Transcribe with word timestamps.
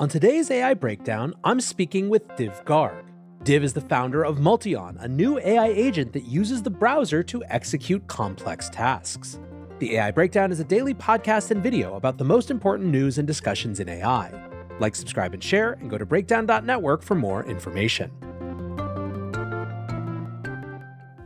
On 0.00 0.08
today's 0.08 0.50
AI 0.50 0.72
Breakdown, 0.72 1.34
I'm 1.44 1.60
speaking 1.60 2.08
with 2.08 2.34
Div 2.34 2.64
Garg. 2.64 3.04
Div 3.42 3.62
is 3.62 3.74
the 3.74 3.82
founder 3.82 4.24
of 4.24 4.38
Multion, 4.38 4.98
a 4.98 5.06
new 5.06 5.38
AI 5.38 5.66
agent 5.66 6.14
that 6.14 6.24
uses 6.24 6.62
the 6.62 6.70
browser 6.70 7.22
to 7.24 7.44
execute 7.50 8.06
complex 8.06 8.70
tasks. 8.70 9.38
The 9.78 9.96
AI 9.96 10.10
Breakdown 10.10 10.52
is 10.52 10.58
a 10.58 10.64
daily 10.64 10.94
podcast 10.94 11.50
and 11.50 11.62
video 11.62 11.96
about 11.96 12.16
the 12.16 12.24
most 12.24 12.50
important 12.50 12.88
news 12.88 13.18
and 13.18 13.26
discussions 13.26 13.78
in 13.78 13.90
AI. 13.90 14.32
Like, 14.78 14.96
subscribe, 14.96 15.34
and 15.34 15.44
share, 15.44 15.72
and 15.72 15.90
go 15.90 15.98
to 15.98 16.06
breakdown.network 16.06 17.02
for 17.02 17.14
more 17.14 17.44
information. 17.44 18.10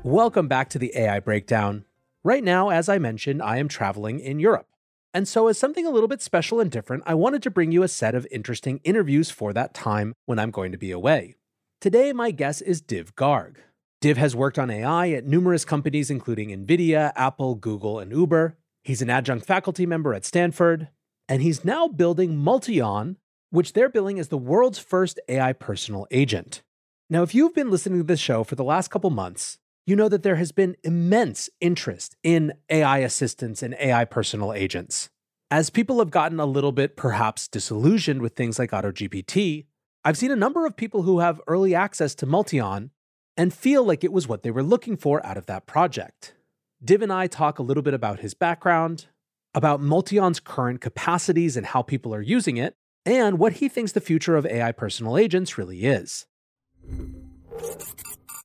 Welcome 0.02 0.48
back 0.48 0.68
to 0.70 0.80
the 0.80 0.90
AI 0.98 1.20
Breakdown. 1.20 1.84
Right 2.24 2.42
now, 2.42 2.70
as 2.70 2.88
I 2.88 2.98
mentioned, 2.98 3.40
I 3.40 3.58
am 3.58 3.68
traveling 3.68 4.18
in 4.18 4.40
Europe. 4.40 4.66
And 5.14 5.28
so, 5.28 5.46
as 5.46 5.56
something 5.56 5.86
a 5.86 5.90
little 5.90 6.08
bit 6.08 6.20
special 6.20 6.58
and 6.58 6.68
different, 6.68 7.04
I 7.06 7.14
wanted 7.14 7.40
to 7.44 7.50
bring 7.50 7.70
you 7.70 7.84
a 7.84 7.88
set 7.88 8.16
of 8.16 8.26
interesting 8.32 8.80
interviews 8.82 9.30
for 9.30 9.52
that 9.52 9.72
time 9.72 10.12
when 10.26 10.40
I'm 10.40 10.50
going 10.50 10.72
to 10.72 10.78
be 10.78 10.90
away. 10.90 11.36
Today, 11.80 12.12
my 12.12 12.32
guest 12.32 12.64
is 12.66 12.80
Div 12.80 13.14
Garg. 13.14 13.58
Div 14.00 14.16
has 14.16 14.34
worked 14.34 14.58
on 14.58 14.72
AI 14.72 15.10
at 15.10 15.24
numerous 15.24 15.64
companies, 15.64 16.10
including 16.10 16.48
NVIDIA, 16.48 17.12
Apple, 17.14 17.54
Google, 17.54 18.00
and 18.00 18.10
Uber. 18.10 18.58
He's 18.82 19.02
an 19.02 19.08
adjunct 19.08 19.46
faculty 19.46 19.86
member 19.86 20.14
at 20.14 20.24
Stanford, 20.24 20.88
and 21.28 21.42
he's 21.42 21.64
now 21.64 21.86
building 21.86 22.36
Multion, 22.36 23.14
which 23.50 23.72
they're 23.72 23.88
billing 23.88 24.18
as 24.18 24.28
the 24.28 24.36
world's 24.36 24.80
first 24.80 25.20
AI 25.28 25.52
personal 25.52 26.08
agent. 26.10 26.62
Now, 27.08 27.22
if 27.22 27.36
you've 27.36 27.54
been 27.54 27.70
listening 27.70 28.00
to 28.00 28.04
this 28.04 28.18
show 28.18 28.42
for 28.42 28.56
the 28.56 28.64
last 28.64 28.88
couple 28.88 29.10
months, 29.10 29.58
you 29.86 29.94
know 29.94 30.08
that 30.08 30.22
there 30.22 30.36
has 30.36 30.52
been 30.52 30.76
immense 30.82 31.50
interest 31.60 32.16
in 32.22 32.52
AI 32.70 32.98
assistants 32.98 33.62
and 33.62 33.74
AI 33.78 34.04
personal 34.04 34.52
agents. 34.52 35.10
As 35.50 35.70
people 35.70 35.98
have 35.98 36.10
gotten 36.10 36.40
a 36.40 36.46
little 36.46 36.72
bit 36.72 36.96
perhaps 36.96 37.48
disillusioned 37.48 38.22
with 38.22 38.34
things 38.34 38.58
like 38.58 38.70
AutoGPT, 38.70 39.66
I've 40.04 40.18
seen 40.18 40.30
a 40.30 40.36
number 40.36 40.66
of 40.66 40.76
people 40.76 41.02
who 41.02 41.20
have 41.20 41.40
early 41.46 41.74
access 41.74 42.14
to 42.16 42.26
Multion 42.26 42.90
and 43.36 43.52
feel 43.52 43.84
like 43.84 44.04
it 44.04 44.12
was 44.12 44.26
what 44.26 44.42
they 44.42 44.50
were 44.50 44.62
looking 44.62 44.96
for 44.96 45.24
out 45.24 45.36
of 45.36 45.46
that 45.46 45.66
project. 45.66 46.34
Div 46.82 47.02
and 47.02 47.12
I 47.12 47.26
talk 47.26 47.58
a 47.58 47.62
little 47.62 47.82
bit 47.82 47.94
about 47.94 48.20
his 48.20 48.34
background, 48.34 49.06
about 49.54 49.80
Multion's 49.80 50.40
current 50.40 50.80
capacities 50.80 51.56
and 51.56 51.66
how 51.66 51.82
people 51.82 52.14
are 52.14 52.22
using 52.22 52.56
it, 52.56 52.76
and 53.06 53.38
what 53.38 53.54
he 53.54 53.68
thinks 53.68 53.92
the 53.92 54.00
future 54.00 54.36
of 54.36 54.46
AI 54.46 54.72
personal 54.72 55.18
agents 55.18 55.58
really 55.58 55.84
is. 55.84 56.26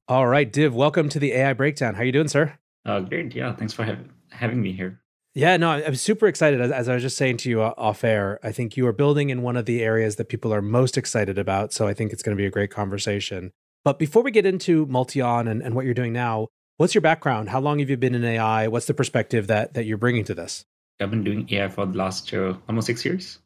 All 0.10 0.26
right, 0.26 0.52
Div, 0.52 0.74
welcome 0.74 1.08
to 1.10 1.20
the 1.20 1.34
AI 1.34 1.54
Breakdown. 1.54 1.94
How 1.94 2.02
are 2.02 2.04
you 2.04 2.12
doing, 2.12 2.30
sir? 2.30 2.58
Uh, 2.84 3.00
great. 3.00 3.36
Yeah, 3.36 3.56
thanks 3.56 3.74
for 3.74 3.84
have, 3.84 4.00
having 4.32 4.60
me 4.60 4.72
here. 4.72 5.00
Yeah, 5.36 5.56
no, 5.58 5.70
I'm 5.70 5.94
super 5.94 6.26
excited. 6.26 6.60
As, 6.60 6.72
as, 6.72 6.90
I 6.90 6.96
was 6.96 7.04
just 7.04 7.16
saying 7.16 7.38
to 7.38 7.50
you 7.50 7.62
uh, 7.62 7.76
off 7.78 8.04
air, 8.04 8.40
I 8.42 8.52
think 8.52 8.76
you 8.76 8.88
are 8.88 8.92
building 8.92 9.30
in 9.30 9.44
one 9.44 9.56
of 9.56 9.68
the 9.68 9.84
areas 9.84 10.16
that 10.16 10.28
people 10.28 10.52
are 10.52 10.64
most 10.64 10.98
excited 10.98 11.38
about. 11.38 11.74
So 11.74 11.88
I 11.88 11.94
think 11.94 12.12
it's 12.12 12.24
going 12.24 12.36
to 12.36 12.42
be 12.42 12.48
a 12.48 12.50
great 12.50 12.72
conversation. 12.72 13.52
But 13.86 14.00
before 14.00 14.24
we 14.24 14.32
get 14.32 14.48
into 14.48 14.88
Multion 14.88 15.48
and, 15.48 15.62
and 15.62 15.76
what 15.76 15.86
you're 15.86 15.94
doing 15.94 16.12
now, 16.12 16.48
what's 16.78 16.96
your 16.96 17.04
background? 17.04 17.50
How 17.50 17.60
long 17.60 17.78
have 17.78 17.92
you 17.92 17.96
been 17.96 18.16
in 18.16 18.26
AI? 18.26 18.68
What's 18.68 18.88
the 18.88 18.96
perspective 18.96 19.46
that, 19.46 19.76
that 19.76 19.86
you're 19.86 20.00
bringing 20.00 20.24
to 20.24 20.34
this? 20.34 20.66
I've 21.00 21.12
been 21.12 21.24
doing 21.24 21.48
AI 21.52 21.70
for 21.70 21.86
the 21.86 21.96
last 21.96 22.34
uh, 22.34 22.56
almost 22.68 22.88
six 22.88 23.06
years. 23.06 23.38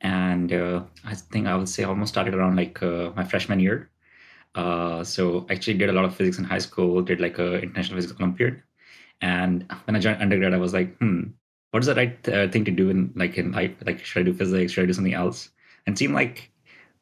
And 0.00 0.54
uh, 0.54 0.84
I 1.04 1.14
think 1.14 1.46
I 1.46 1.54
would 1.54 1.68
say 1.68 1.84
almost 1.84 2.14
started 2.14 2.32
around 2.32 2.56
like 2.56 2.82
uh, 2.82 3.10
my 3.14 3.24
freshman 3.24 3.60
year. 3.60 3.90
Uh, 4.58 5.04
so 5.04 5.46
I 5.48 5.52
actually 5.54 5.78
did 5.78 5.88
a 5.88 5.92
lot 5.92 6.04
of 6.04 6.16
physics 6.16 6.38
in 6.38 6.44
high 6.44 6.58
school, 6.58 7.00
did 7.00 7.20
like 7.20 7.38
a 7.38 7.62
international 7.62 7.96
physics 7.98 8.18
Olympiad. 8.20 8.60
And 9.20 9.64
when 9.84 9.94
I 9.94 10.00
joined 10.00 10.20
undergrad, 10.20 10.52
I 10.52 10.58
was 10.58 10.74
like, 10.74 10.96
hmm, 10.98 11.22
what 11.70 11.80
is 11.84 11.86
the 11.86 11.94
right 11.94 12.28
uh, 12.28 12.48
thing 12.48 12.64
to 12.64 12.72
do 12.72 12.90
in 12.90 13.12
like 13.14 13.38
in 13.38 13.52
life? 13.52 13.74
Like, 13.86 14.04
should 14.04 14.22
I 14.22 14.24
do 14.24 14.34
physics? 14.34 14.72
Should 14.72 14.82
I 14.84 14.86
do 14.86 14.92
something 14.92 15.14
else? 15.14 15.50
And 15.86 15.94
it 15.94 15.98
seemed 15.98 16.14
like 16.14 16.50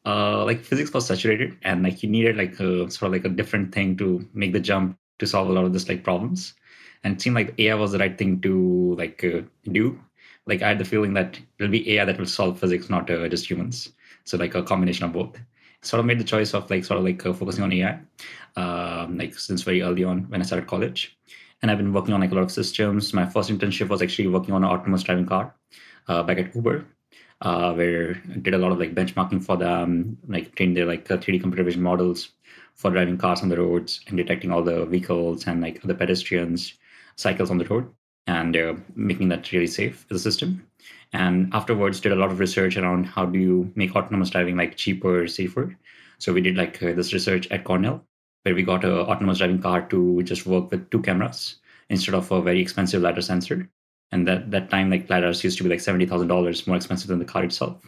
uh, 0.05 0.45
like 0.45 0.61
physics 0.63 0.93
was 0.93 1.07
saturated, 1.07 1.57
and 1.63 1.83
like 1.83 2.03
you 2.03 2.09
needed 2.09 2.37
like 2.37 2.59
a 2.59 2.91
sort 2.91 3.07
of 3.09 3.13
like 3.13 3.25
a 3.25 3.35
different 3.41 3.73
thing 3.73 3.97
to 3.97 4.27
make 4.33 4.53
the 4.53 4.59
jump 4.59 4.97
to 5.19 5.25
solve 5.25 5.49
a 5.49 5.53
lot 5.53 5.65
of 5.65 5.73
this 5.73 5.89
like 5.89 6.03
problems. 6.03 6.53
And 7.03 7.15
it 7.15 7.21
seemed 7.21 7.35
like 7.35 7.55
AI 7.59 7.75
was 7.75 7.91
the 7.91 7.99
right 7.99 8.17
thing 8.17 8.39
to 8.41 8.95
like 8.99 9.23
uh, 9.23 9.41
do. 9.71 9.99
Like 10.45 10.61
I 10.61 10.67
had 10.69 10.79
the 10.79 10.85
feeling 10.85 11.13
that 11.15 11.39
it'll 11.57 11.71
be 11.71 11.91
AI 11.93 12.05
that 12.05 12.19
will 12.19 12.27
solve 12.27 12.59
physics, 12.59 12.89
not 12.89 13.09
uh, 13.09 13.27
just 13.29 13.49
humans. 13.49 13.93
So 14.25 14.37
like 14.37 14.55
a 14.55 14.63
combination 14.63 15.05
of 15.05 15.13
both 15.13 15.39
sort 15.81 15.99
of 15.99 16.05
made 16.05 16.19
the 16.19 16.23
choice 16.23 16.53
of 16.53 16.69
like 16.69 16.83
sort 16.85 16.99
of 16.99 17.05
like 17.05 17.25
uh, 17.25 17.33
focusing 17.33 17.63
on 17.63 17.71
AI, 17.71 17.99
um, 18.55 19.17
like 19.17 19.37
since 19.37 19.61
very 19.61 19.81
early 19.81 20.03
on 20.03 20.29
when 20.29 20.41
I 20.41 20.45
started 20.45 20.67
college. 20.67 21.17
And 21.61 21.71
I've 21.71 21.77
been 21.77 21.93
working 21.93 22.13
on 22.13 22.21
like 22.21 22.31
a 22.31 22.35
lot 22.35 22.43
of 22.43 22.51
systems. 22.51 23.13
My 23.13 23.25
first 23.25 23.49
internship 23.49 23.89
was 23.89 24.01
actually 24.01 24.27
working 24.27 24.53
on 24.53 24.63
an 24.63 24.69
autonomous 24.69 25.03
driving 25.03 25.25
car 25.25 25.55
uh, 26.07 26.23
back 26.23 26.37
at 26.37 26.55
Uber, 26.55 26.85
uh, 27.41 27.73
where 27.73 28.21
I 28.31 28.37
did 28.37 28.53
a 28.53 28.57
lot 28.57 28.71
of 28.71 28.79
like 28.79 28.93
benchmarking 28.93 29.43
for 29.43 29.57
them, 29.57 30.17
like 30.27 30.55
trained 30.55 30.77
their 30.77 30.85
like 30.85 31.07
3D 31.07 31.39
uh, 31.39 31.41
computer 31.41 31.63
vision 31.63 31.81
models 31.81 32.29
for 32.75 32.91
driving 32.91 33.17
cars 33.17 33.41
on 33.41 33.49
the 33.49 33.57
roads 33.57 34.01
and 34.07 34.17
detecting 34.17 34.51
all 34.51 34.63
the 34.63 34.85
vehicles 34.85 35.47
and 35.47 35.61
like 35.61 35.83
other 35.83 35.95
pedestrians, 35.95 36.73
cycles 37.15 37.49
on 37.49 37.57
the 37.57 37.65
road, 37.65 37.89
and 38.27 38.55
uh, 38.55 38.75
making 38.95 39.29
that 39.29 39.51
really 39.51 39.67
safe 39.67 40.05
as 40.11 40.17
a 40.17 40.19
system. 40.19 40.67
And 41.13 41.53
afterwards 41.53 42.01
did 42.01 42.11
a 42.11 42.15
lot 42.15 42.31
of 42.31 42.39
research 42.39 42.77
around 42.77 43.05
how 43.05 43.25
do 43.25 43.39
you 43.39 43.71
make 43.75 43.95
autonomous 43.95 44.29
driving 44.29 44.57
like 44.57 44.75
cheaper 44.75 45.27
safer. 45.27 45.75
So 46.19 46.33
we 46.33 46.41
did 46.41 46.57
like 46.57 46.81
uh, 46.83 46.93
this 46.93 47.13
research 47.13 47.49
at 47.49 47.63
cornell 47.63 48.03
where 48.43 48.53
we 48.55 48.63
got 48.63 48.83
an 48.83 48.91
autonomous 48.91 49.37
driving 49.37 49.61
car 49.61 49.87
to 49.89 50.21
just 50.23 50.45
work 50.45 50.69
with 50.71 50.89
two 50.89 51.01
cameras 51.01 51.57
instead 51.89 52.15
of 52.15 52.31
a 52.31 52.41
very 52.41 52.61
expensive 52.61 53.01
lidar 53.01 53.21
sensor. 53.21 53.69
And 54.11 54.27
that 54.27 54.51
that 54.51 54.69
time 54.69 54.89
like 54.89 55.07
lidars 55.07 55.43
used 55.43 55.57
to 55.57 55.63
be 55.63 55.69
like 55.69 55.79
$70000 55.79 56.67
more 56.67 56.75
expensive 56.75 57.07
than 57.07 57.19
the 57.19 57.25
car 57.25 57.43
itself. 57.43 57.81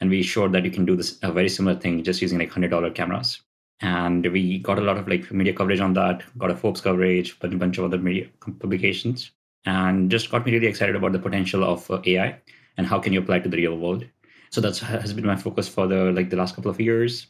And 0.00 0.10
we 0.10 0.22
showed 0.22 0.52
that 0.52 0.64
you 0.64 0.70
can 0.70 0.84
do 0.84 0.96
this 0.96 1.18
a 1.22 1.32
very 1.32 1.48
similar 1.48 1.78
thing 1.78 2.02
just 2.02 2.22
using 2.22 2.38
like 2.38 2.50
$100 2.50 2.94
cameras. 2.94 3.40
And 3.80 4.24
we 4.26 4.58
got 4.58 4.78
a 4.78 4.82
lot 4.82 4.96
of 4.96 5.08
like 5.08 5.30
media 5.32 5.52
coverage 5.52 5.80
on 5.80 5.94
that 5.94 6.22
got 6.38 6.50
a 6.50 6.56
forbes 6.56 6.80
coverage 6.80 7.38
but 7.38 7.52
a 7.52 7.56
bunch 7.56 7.78
of 7.78 7.84
other 7.84 7.98
media 7.98 8.28
publications 8.60 9.32
and 9.66 10.10
just 10.10 10.30
got 10.30 10.44
me 10.44 10.52
really 10.52 10.66
excited 10.66 10.96
about 10.96 11.12
the 11.12 11.18
potential 11.18 11.64
of 11.64 11.90
uh, 11.90 12.00
ai 12.06 12.38
and 12.76 12.86
how 12.86 12.98
can 12.98 13.12
you 13.12 13.20
apply 13.20 13.36
it 13.36 13.44
to 13.44 13.48
the 13.48 13.56
real 13.56 13.76
world. 13.78 14.04
So 14.50 14.60
that's 14.60 14.78
has 14.78 15.12
been 15.12 15.26
my 15.26 15.36
focus 15.36 15.68
for 15.68 15.86
the 15.86 16.12
like 16.12 16.30
the 16.30 16.36
last 16.36 16.54
couple 16.54 16.70
of 16.70 16.80
years. 16.80 17.26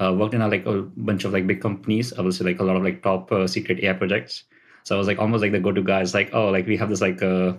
Uh, 0.00 0.14
worked 0.16 0.34
in 0.34 0.42
a, 0.42 0.48
like 0.48 0.64
a 0.66 0.82
bunch 0.82 1.24
of 1.24 1.32
like 1.32 1.44
big 1.44 1.60
companies 1.60 2.12
i 2.12 2.20
will 2.20 2.30
say 2.30 2.44
like 2.44 2.60
a 2.60 2.62
lot 2.62 2.76
of 2.76 2.84
like 2.84 3.02
top 3.02 3.32
uh, 3.32 3.46
secret 3.46 3.80
ai 3.80 3.92
projects. 3.92 4.44
So 4.84 4.94
i 4.94 4.98
was 4.98 5.08
like 5.08 5.18
almost 5.18 5.42
like 5.42 5.52
the 5.52 5.58
go-to 5.58 5.82
guys 5.82 6.14
like 6.14 6.30
oh 6.32 6.50
like 6.50 6.66
we 6.66 6.76
have 6.76 6.88
this 6.88 7.00
like 7.00 7.22
uh 7.22 7.54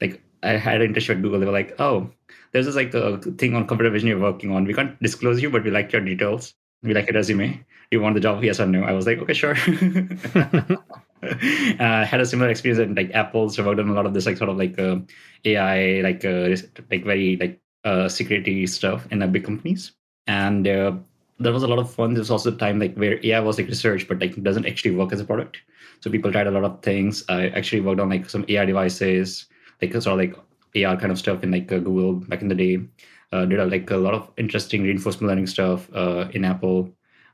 like 0.00 0.20
i 0.42 0.56
had 0.56 0.80
an 0.80 0.92
internship 0.92 1.16
at 1.16 1.22
google. 1.22 1.38
They 1.38 1.46
were 1.46 1.52
like 1.52 1.78
oh 1.78 2.10
there's 2.52 2.66
this 2.66 2.74
like 2.76 2.92
a 2.94 3.18
thing 3.18 3.54
on 3.54 3.66
computer 3.66 3.90
vision 3.90 4.08
you're 4.08 4.18
working 4.18 4.50
on. 4.52 4.64
We 4.64 4.74
can't 4.74 5.00
disclose 5.02 5.42
you 5.42 5.50
but 5.50 5.64
we 5.64 5.70
like 5.70 5.92
your 5.92 6.02
details. 6.02 6.54
We 6.82 6.94
like 6.94 7.06
your 7.06 7.14
resume. 7.14 7.52
Do 7.52 7.98
you 7.98 8.00
want 8.00 8.14
the 8.14 8.20
job? 8.20 8.42
Yes 8.42 8.58
or 8.60 8.66
no? 8.66 8.82
I 8.82 8.92
was 8.92 9.06
like 9.06 9.18
okay 9.18 9.34
sure 9.34 9.54
uh, 11.80 12.04
had 12.04 12.20
a 12.20 12.26
similar 12.26 12.50
experience 12.50 12.80
at 12.80 12.94
like 12.94 13.14
Apple. 13.14 13.48
So 13.50 13.64
worked 13.64 13.80
on 13.80 13.88
a 13.88 13.94
lot 13.94 14.06
of 14.06 14.14
this 14.14 14.26
like 14.26 14.36
sort 14.36 14.50
of 14.50 14.56
like 14.56 14.78
uh, 14.78 14.96
AI, 15.44 16.00
like 16.02 16.24
uh, 16.24 16.56
like 16.90 17.04
very 17.04 17.36
like 17.36 17.60
uh, 17.84 18.08
security 18.08 18.66
stuff 18.66 19.06
in 19.10 19.22
uh, 19.22 19.26
big 19.26 19.44
companies. 19.44 19.92
And 20.26 20.66
uh, 20.66 20.92
there 21.38 21.52
was 21.52 21.62
a 21.62 21.68
lot 21.68 21.78
of 21.78 21.92
fun. 21.92 22.14
There 22.14 22.20
was 22.20 22.30
also 22.30 22.52
a 22.52 22.56
time 22.56 22.78
like 22.78 22.94
where 22.96 23.24
AI 23.24 23.40
was 23.40 23.58
like 23.58 23.68
research, 23.68 24.08
but 24.08 24.20
like 24.20 24.42
doesn't 24.42 24.66
actually 24.66 24.94
work 24.94 25.12
as 25.12 25.20
a 25.20 25.24
product. 25.24 25.58
So 26.00 26.10
people 26.10 26.30
tried 26.30 26.46
a 26.46 26.50
lot 26.50 26.64
of 26.64 26.82
things. 26.82 27.24
I 27.28 27.48
actually 27.48 27.80
worked 27.80 28.00
on 28.00 28.10
like 28.10 28.28
some 28.28 28.44
AI 28.48 28.64
devices, 28.64 29.46
like 29.80 29.92
sort 29.92 30.06
of 30.06 30.18
like 30.18 30.36
AR 30.84 30.96
kind 30.96 31.12
of 31.12 31.18
stuff 31.18 31.42
in 31.42 31.50
like 31.50 31.72
uh, 31.72 31.78
Google 31.78 32.14
back 32.14 32.42
in 32.42 32.48
the 32.48 32.54
day. 32.54 32.80
Uh, 33.32 33.44
did 33.44 33.58
a, 33.58 33.66
like 33.66 33.90
a 33.90 33.96
lot 33.96 34.14
of 34.14 34.30
interesting 34.36 34.82
reinforcement 34.82 35.28
learning 35.28 35.46
stuff 35.46 35.88
uh, 35.94 36.28
in 36.32 36.44
Apple. 36.44 36.90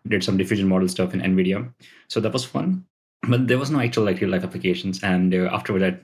Did 0.09 0.25
some 0.25 0.37
diffusion 0.37 0.69
model 0.69 0.89
stuff 0.89 1.15
in 1.15 1.21
NVIDIA. 1.21 1.73
So 2.09 2.21
that 2.21 2.33
was 2.33 2.45
fun 2.45 2.85
but 3.29 3.47
there 3.49 3.59
was 3.59 3.71
no 3.71 3.81
actual 3.81 4.05
like 4.05 4.21
real 4.21 4.31
life 4.31 4.45
applications. 4.45 5.03
And 5.03 5.35
uh, 5.35 5.49
afterward, 5.53 5.83
I 5.83 5.99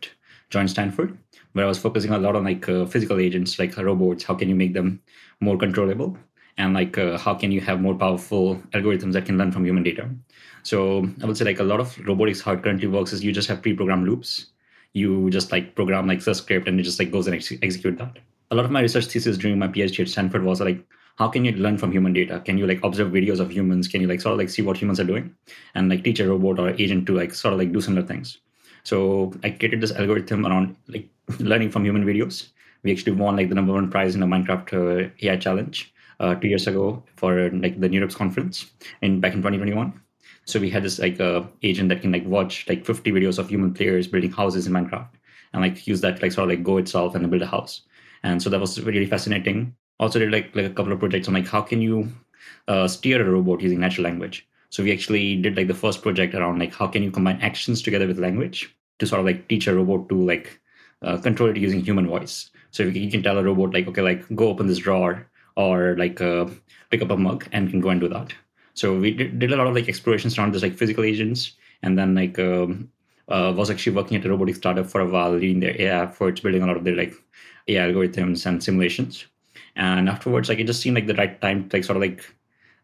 joined 0.51 0.71
Stanford, 0.71 1.19
where 1.53 1.65
I 1.65 1.69
was 1.69 1.79
focusing 1.79 2.13
a 2.13 2.19
lot 2.19 2.37
on 2.37 2.45
like 2.45 2.69
uh, 2.69 2.87
physical 2.87 3.19
agents, 3.19 3.59
like 3.59 3.77
robots. 3.77 4.25
How 4.25 4.35
can 4.35 4.49
you 4.49 4.55
make 4.55 4.75
them 4.75 5.01
more 5.41 5.57
controllable? 5.57 6.17
And 6.57 6.75
like 6.75 6.99
uh, 6.99 7.19
how 7.19 7.35
can 7.35 7.53
you 7.53 7.61
have 7.61 7.81
more 7.81 7.95
powerful 7.95 8.57
algorithms 8.73 9.13
that 9.13 9.27
can 9.27 9.39
learn 9.39 9.53
from 9.53 9.65
human 9.65 9.83
data? 9.83 10.09
So 10.63 11.09
I 11.23 11.27
would 11.27 11.37
say 11.37 11.45
like 11.45 11.61
a 11.61 11.65
lot 11.65 11.81
of 11.81 11.99
robotics, 12.07 12.41
how 12.41 12.53
it 12.53 12.63
currently 12.63 12.89
works 12.89 13.13
is 13.13 13.23
you 13.23 13.33
just 13.33 13.49
have 13.49 13.63
pre-programmed 13.63 14.07
loops. 14.07 14.47
You 14.93 15.31
just 15.31 15.53
like 15.53 15.75
program 15.75 16.07
like 16.09 16.25
the 16.25 16.35
script 16.35 16.67
and 16.67 16.81
it 16.81 16.83
just 16.83 16.99
like 16.99 17.13
goes 17.13 17.27
and 17.27 17.37
ex- 17.37 17.53
execute 17.63 17.99
that. 17.99 18.19
A 18.51 18.55
lot 18.55 18.65
of 18.65 18.71
my 18.71 18.81
research 18.81 19.07
thesis 19.07 19.39
during 19.39 19.59
my 19.59 19.69
PhD 19.69 20.01
at 20.01 20.09
Stanford 20.09 20.43
was 20.43 20.61
like 20.61 20.85
how 21.19 21.29
can 21.29 21.45
you 21.45 21.53
learn 21.53 21.77
from 21.77 21.91
human 21.93 22.13
data? 22.13 22.41
Can 22.41 22.59
you 22.59 22.67
like 22.67 22.83
observe 22.85 23.13
videos 23.13 23.41
of 23.41 23.51
humans? 23.51 23.89
Can 23.89 24.01
you 24.01 24.07
like 24.07 24.21
sort 24.21 24.35
of 24.35 24.39
like 24.39 24.49
see 24.49 24.63
what 24.63 24.77
humans 24.77 25.01
are 25.01 25.05
doing? 25.05 25.35
And 25.75 25.89
like 25.89 26.05
teach 26.05 26.21
a 26.21 26.29
robot 26.29 26.59
or 26.59 26.71
agent 26.71 27.07
to 27.07 27.15
like 27.15 27.35
sort 27.35 27.55
of 27.55 27.59
like 27.59 27.73
do 27.73 27.81
similar 27.81 28.07
things. 28.07 28.39
So 28.85 29.33
i 29.43 29.51
created 29.51 29.81
this 29.81 29.93
algorithm 29.93 30.47
around 30.47 30.77
like 30.87 31.09
learning 31.41 31.71
from 31.71 31.85
human 31.85 32.05
videos. 32.05 32.49
We 32.85 32.93
actually 32.93 33.13
won 33.13 33.37
like 33.37 33.49
the 33.49 33.57
number 33.57 33.73
one 33.73 33.91
prize 33.91 34.15
in 34.15 34.23
a 34.23 34.27
minecraft 34.27 34.73
uh, 34.73 35.11
ai 35.23 35.37
challenge 35.37 35.93
uh, 36.21 36.35
two 36.37 36.49
years 36.49 36.67
ago 36.67 37.03
for 37.17 37.51
like 37.51 37.81
the 37.81 37.89
NeurIPS 37.89 38.15
conference 38.15 38.67
in 39.03 39.21
back 39.21 39.33
in 39.33 39.41
2021 39.41 40.01
so 40.49 40.59
we 40.59 40.71
had 40.71 40.83
this 40.83 40.99
like 40.99 41.21
uh, 41.21 41.43
agent 41.63 41.91
that 41.91 42.01
can 42.01 42.11
like 42.11 42.25
watch 42.25 42.67
like 42.69 42.85
50 42.87 43.13
videos 43.13 43.39
of 43.39 43.51
human 43.51 43.75
players 43.75 44.07
building 44.07 44.33
houses 44.33 44.67
in 44.67 44.73
minecraft 44.73 45.11
and 45.53 45.61
like 45.61 45.87
use 45.87 46.01
that 46.01 46.23
like 46.23 46.33
sort 46.33 46.45
of 46.45 46.57
like 46.57 46.65
go 46.65 46.79
itself 46.79 47.15
and 47.15 47.31
build 47.31 47.43
a 47.43 47.47
house. 47.47 47.83
And 48.23 48.43
so 48.43 48.49
that 48.49 48.59
was 48.59 48.81
really 48.81 49.05
fascinating 49.05 49.77
also 50.01 50.19
did 50.19 50.31
like 50.31 50.55
like 50.55 50.67
a 50.67 50.71
couple 50.71 50.93
of 50.93 50.99
projects 50.99 51.29
on 51.29 51.35
like 51.35 51.47
how 51.49 51.61
can 51.61 51.81
you 51.83 52.13
uh, 52.69 52.87
steer 52.87 53.21
a 53.21 53.31
robot 53.31 53.61
using 53.61 53.81
natural 53.81 54.05
language. 54.05 54.47
So 54.71 54.83
we 54.83 54.93
actually 54.93 55.37
did 55.37 55.57
like 55.57 55.69
the 55.69 55.75
first 55.75 56.03
project 56.03 56.35
around 56.35 56.59
like 56.59 56.75
how 56.75 56.87
can 56.87 57.03
you 57.03 57.11
combine 57.11 57.41
actions 57.41 57.83
together 57.83 58.07
with 58.07 58.19
language 58.19 58.75
to 58.99 59.07
sort 59.07 59.21
of 59.21 59.27
like 59.27 59.49
teach 59.49 59.67
a 59.67 59.75
robot 59.75 60.09
to 60.11 60.15
like 60.15 60.61
uh, 61.03 61.17
control 61.19 61.51
it 61.51 61.57
using 61.57 61.85
human 61.85 62.07
voice. 62.07 62.51
So 62.71 62.83
you 62.83 63.11
can 63.11 63.23
tell 63.23 63.39
a 63.39 63.43
robot 63.43 63.73
like 63.73 63.89
okay 63.89 64.03
like 64.03 64.25
go 64.35 64.49
open 64.49 64.67
this 64.67 64.79
drawer 64.79 65.27
or 65.57 65.97
like 65.97 66.21
uh, 66.21 66.47
pick 66.91 67.03
up 67.03 67.11
a 67.11 67.17
mug 67.17 67.47
and 67.53 67.71
can 67.71 67.81
go 67.81 67.89
and 67.89 68.01
do 68.01 68.09
that. 68.09 68.35
So 68.75 68.97
we 68.97 69.11
did, 69.13 69.39
did 69.39 69.53
a 69.53 69.57
lot 69.57 69.67
of 69.67 69.75
like 69.75 69.89
explorations 69.89 70.39
around 70.39 70.55
this 70.55 70.63
like 70.63 70.75
physical 70.75 71.05
agents 71.05 71.53
and 71.83 71.99
then 71.99 72.15
like 72.15 72.39
um, 72.39 72.91
uh, 73.29 73.53
was 73.57 73.71
actually 73.71 73.97
working 73.97 74.17
at 74.17 74.25
a 74.25 74.29
robotic 74.29 74.57
startup 74.57 74.87
for 74.87 75.01
a 75.01 75.07
while 75.07 75.33
leading 75.33 75.61
their 75.61 75.81
AI 75.81 76.03
efforts, 76.05 76.41
building 76.41 76.63
a 76.63 76.67
lot 76.67 76.77
of 76.77 76.85
their 76.85 76.95
like 76.95 77.13
AI 77.67 77.89
algorithms 77.89 78.47
and 78.47 78.63
simulations. 78.63 79.27
And 79.79 80.09
afterwards, 80.09 80.49
like 80.49 80.59
it 80.59 80.67
just 80.67 80.83
seemed 80.83 80.97
like 80.97 81.07
the 81.07 81.15
right 81.15 81.41
time 81.41 81.69
to 81.69 81.77
like 81.77 81.85
sort 81.85 81.97
of 81.97 82.03
like 82.03 82.25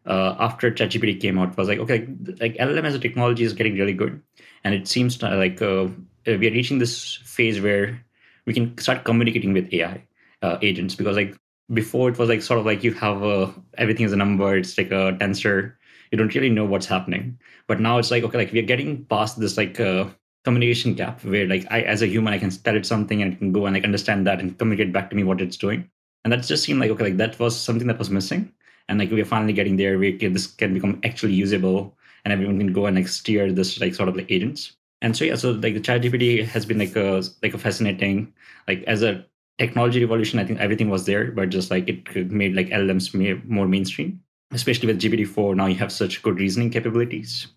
uh, 0.05 0.35
after 0.39 0.71
ChatGPT 0.71 1.19
came 1.19 1.37
out, 1.37 1.57
was 1.57 1.67
like 1.67 1.79
okay, 1.79 2.07
like 2.39 2.55
LLM 2.57 2.85
as 2.85 2.95
a 2.95 2.99
technology 2.99 3.43
is 3.43 3.53
getting 3.53 3.75
really 3.75 3.93
good, 3.93 4.21
and 4.63 4.73
it 4.73 4.87
seems 4.87 5.17
to, 5.17 5.35
like 5.35 5.61
uh, 5.61 5.87
we 6.25 6.47
are 6.47 6.51
reaching 6.51 6.79
this 6.79 7.15
phase 7.25 7.59
where 7.61 8.01
we 8.45 8.53
can 8.53 8.77
start 8.77 9.03
communicating 9.03 9.53
with 9.53 9.71
AI 9.73 10.03
uh, 10.41 10.57
agents 10.61 10.95
because 10.95 11.15
like 11.15 11.35
before 11.73 12.09
it 12.09 12.17
was 12.17 12.29
like 12.29 12.41
sort 12.41 12.59
of 12.59 12.65
like 12.65 12.83
you 12.83 12.93
have 12.93 13.23
a 13.23 13.53
everything 13.77 14.05
is 14.05 14.13
a 14.13 14.17
number, 14.17 14.55
it's 14.55 14.77
like 14.77 14.91
a 14.91 15.17
tensor, 15.19 15.73
you 16.11 16.17
don't 16.17 16.33
really 16.33 16.49
know 16.49 16.65
what's 16.65 16.85
happening. 16.85 17.37
But 17.67 17.79
now 17.79 17.97
it's 17.97 18.11
like 18.11 18.23
okay, 18.23 18.37
like 18.37 18.53
we 18.53 18.59
are 18.59 18.71
getting 18.73 19.05
past 19.05 19.39
this 19.39 19.57
like 19.57 19.79
uh, 19.79 20.05
communication 20.45 20.93
gap 20.93 21.23
where 21.25 21.47
like 21.47 21.65
I 21.71 21.81
as 21.81 22.01
a 22.01 22.07
human 22.07 22.33
I 22.33 22.37
can 22.37 22.51
tell 22.51 22.75
it 22.75 22.85
something 22.85 23.21
and 23.21 23.33
it 23.33 23.39
can 23.39 23.51
go 23.51 23.65
and 23.65 23.73
like 23.73 23.83
understand 23.83 24.25
that 24.27 24.39
and 24.39 24.57
communicate 24.57 24.93
back 24.93 25.09
to 25.09 25.15
me 25.15 25.23
what 25.23 25.41
it's 25.41 25.57
doing. 25.57 25.89
And 26.25 26.33
that 26.33 26.43
just 26.43 26.65
seemed 26.65 26.81
like 26.81 26.91
okay, 26.91 27.05
like 27.05 27.17
that 27.17 27.39
was 27.39 27.57
something 27.57 27.87
that 27.87 27.99
was 27.99 28.09
missing. 28.09 28.51
And 28.89 28.99
like 28.99 29.11
we're 29.11 29.23
finally 29.23 29.53
getting 29.53 29.77
there. 29.77 29.97
Where 29.97 30.11
this 30.11 30.47
can 30.47 30.73
become 30.73 30.99
actually 31.05 31.33
usable 31.33 31.95
and 32.25 32.33
everyone 32.33 32.57
can 32.57 32.73
go 32.73 32.87
and 32.87 32.97
like 32.97 33.07
steer 33.07 33.51
this 33.53 33.79
like 33.79 33.95
sort 33.95 34.09
of 34.09 34.17
like 34.17 34.29
agents. 34.29 34.75
And 35.01 35.15
so 35.15 35.23
yeah 35.23 35.35
so 35.35 35.51
like 35.51 35.75
the 35.75 35.79
chat 35.79 36.01
gpt 36.01 36.45
has 36.45 36.65
been 36.65 36.79
like 36.79 36.95
a 36.95 37.21
like 37.43 37.53
a 37.53 37.59
fascinating 37.59 38.33
like 38.67 38.83
as 38.83 39.03
a 39.03 39.25
technology 39.59 40.03
revolution 40.03 40.39
i 40.39 40.45
think 40.45 40.59
everything 40.59 40.89
was 40.89 41.05
there 41.05 41.31
but 41.31 41.49
just 41.49 41.69
like 41.69 41.87
it 41.87 42.31
made 42.31 42.55
like 42.55 42.69
llms 42.69 43.45
more 43.45 43.67
mainstream 43.67 44.19
especially 44.51 44.87
with 44.87 44.99
gpt-4 44.99 45.55
now 45.55 45.65
you 45.65 45.75
have 45.75 45.91
such 45.91 46.21
good 46.23 46.39
reasoning 46.39 46.69
capabilities. 46.69 47.47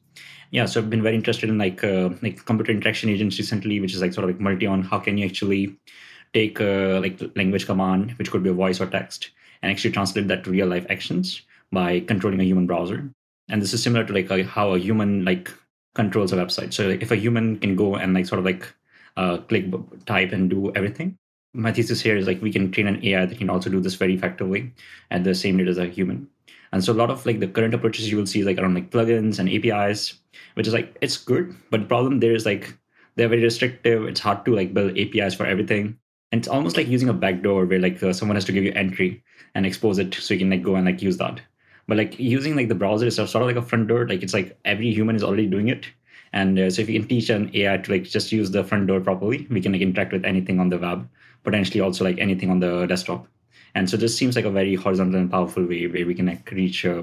Yeah 0.50 0.66
so 0.66 0.80
i've 0.80 0.90
been 0.90 1.02
very 1.02 1.14
interested 1.14 1.48
in 1.48 1.58
like 1.58 1.82
uh, 1.84 2.10
like 2.22 2.44
computer 2.44 2.72
interaction 2.72 3.10
agents 3.10 3.38
recently 3.38 3.80
which 3.80 3.94
is 3.94 4.00
like 4.00 4.12
sort 4.12 4.28
of 4.28 4.30
like 4.30 4.40
Multion 4.40 4.82
how 4.82 4.98
can 4.98 5.18
you 5.18 5.26
actually 5.26 5.78
take 6.34 6.60
a 6.60 7.00
like 7.02 7.20
language 7.36 7.66
command 7.66 8.12
which 8.12 8.30
could 8.30 8.42
be 8.42 8.50
a 8.50 8.54
voice 8.54 8.80
or 8.80 8.86
text 8.86 9.30
and 9.62 9.72
actually 9.72 9.92
translate 9.92 10.28
that 10.28 10.44
to 10.44 10.50
real 10.50 10.66
life 10.66 10.86
actions 10.88 11.42
by 11.72 12.00
controlling 12.00 12.40
a 12.40 12.44
human 12.44 12.66
browser. 12.66 13.10
And 13.48 13.62
this 13.62 13.72
is 13.72 13.82
similar 13.82 14.04
to 14.04 14.12
like 14.12 14.30
a, 14.30 14.44
how 14.44 14.74
a 14.74 14.78
human 14.78 15.24
like 15.24 15.50
controls 15.94 16.32
a 16.32 16.36
website. 16.36 16.72
So 16.72 16.88
like, 16.88 17.02
if 17.02 17.10
a 17.10 17.16
human 17.16 17.58
can 17.58 17.76
go 17.76 17.96
and 17.96 18.14
like 18.14 18.26
sort 18.26 18.38
of 18.38 18.44
like 18.44 18.72
uh, 19.16 19.38
click, 19.38 19.66
type, 20.06 20.32
and 20.32 20.48
do 20.48 20.72
everything. 20.74 21.16
My 21.54 21.72
thesis 21.72 22.00
here 22.00 22.16
is 22.16 22.26
like 22.26 22.40
we 22.40 22.52
can 22.52 22.70
train 22.70 22.86
an 22.86 23.04
AI 23.04 23.26
that 23.26 23.38
can 23.38 23.50
also 23.50 23.68
do 23.68 23.80
this 23.80 23.94
very 23.94 24.14
effectively 24.14 24.72
at 25.10 25.24
the 25.24 25.34
same 25.34 25.56
rate 25.56 25.68
as 25.68 25.78
a 25.78 25.86
human. 25.86 26.28
And 26.72 26.84
so 26.84 26.92
a 26.92 26.94
lot 26.94 27.10
of 27.10 27.24
like 27.26 27.40
the 27.40 27.48
current 27.48 27.74
approaches 27.74 28.10
you 28.10 28.16
will 28.16 28.26
see 28.26 28.40
is 28.40 28.46
like 28.46 28.58
around 28.58 28.74
like 28.74 28.90
plugins 28.90 29.38
and 29.38 29.48
APIs, 29.48 30.14
which 30.54 30.66
is 30.66 30.72
like 30.72 30.96
it's 31.00 31.16
good, 31.16 31.54
but 31.70 31.80
the 31.80 31.86
problem 31.86 32.20
there 32.20 32.34
is 32.34 32.46
like 32.46 32.74
they're 33.16 33.28
very 33.28 33.42
restrictive. 33.42 34.04
It's 34.04 34.20
hard 34.20 34.44
to 34.44 34.54
like 34.54 34.74
build 34.74 34.96
APIs 34.96 35.34
for 35.34 35.46
everything. 35.46 35.98
And 36.30 36.40
it's 36.40 36.48
almost 36.48 36.76
like 36.76 36.88
using 36.88 37.08
a 37.08 37.14
backdoor 37.14 37.66
where 37.66 37.78
like 37.78 38.02
uh, 38.02 38.12
someone 38.12 38.36
has 38.36 38.44
to 38.46 38.52
give 38.52 38.64
you 38.64 38.72
entry 38.72 39.22
and 39.54 39.64
expose 39.64 39.98
it 39.98 40.14
so 40.14 40.34
you 40.34 40.40
can 40.40 40.50
like 40.50 40.62
go 40.62 40.74
and 40.74 40.86
like 40.86 41.02
use 41.02 41.16
that. 41.18 41.40
But 41.86 41.96
like 41.96 42.18
using 42.18 42.54
like 42.54 42.68
the 42.68 42.74
browser 42.74 43.06
is 43.06 43.16
sort 43.16 43.34
of 43.34 43.46
like 43.46 43.56
a 43.56 43.62
front 43.62 43.88
door. 43.88 44.06
Like 44.06 44.22
it's 44.22 44.34
like 44.34 44.58
every 44.64 44.92
human 44.92 45.16
is 45.16 45.24
already 45.24 45.46
doing 45.46 45.68
it. 45.68 45.86
And 46.32 46.58
uh, 46.58 46.70
so 46.70 46.82
if 46.82 46.88
you 46.90 47.00
can 47.00 47.08
teach 47.08 47.30
an 47.30 47.50
ai 47.54 47.78
to 47.78 47.92
like 47.92 48.04
just 48.04 48.30
use 48.30 48.50
the 48.50 48.62
front 48.62 48.86
door 48.86 49.00
properly 49.00 49.46
we 49.50 49.62
can 49.62 49.72
like 49.72 49.80
interact 49.80 50.12
with 50.12 50.26
anything 50.26 50.60
on 50.60 50.68
the 50.68 50.78
web 50.78 51.08
potentially 51.42 51.80
also 51.80 52.04
like 52.04 52.18
anything 52.18 52.50
on 52.50 52.60
the 52.60 52.86
desktop. 52.86 53.26
And 53.74 53.88
so 53.88 53.96
this 53.96 54.16
seems 54.16 54.36
like 54.36 54.44
a 54.44 54.50
very 54.50 54.74
horizontal 54.74 55.20
and 55.20 55.30
powerful 55.30 55.64
way 55.64 55.86
where 55.86 56.06
we 56.06 56.14
can 56.14 56.26
like 56.26 56.50
reach 56.50 56.84
uh, 56.84 57.02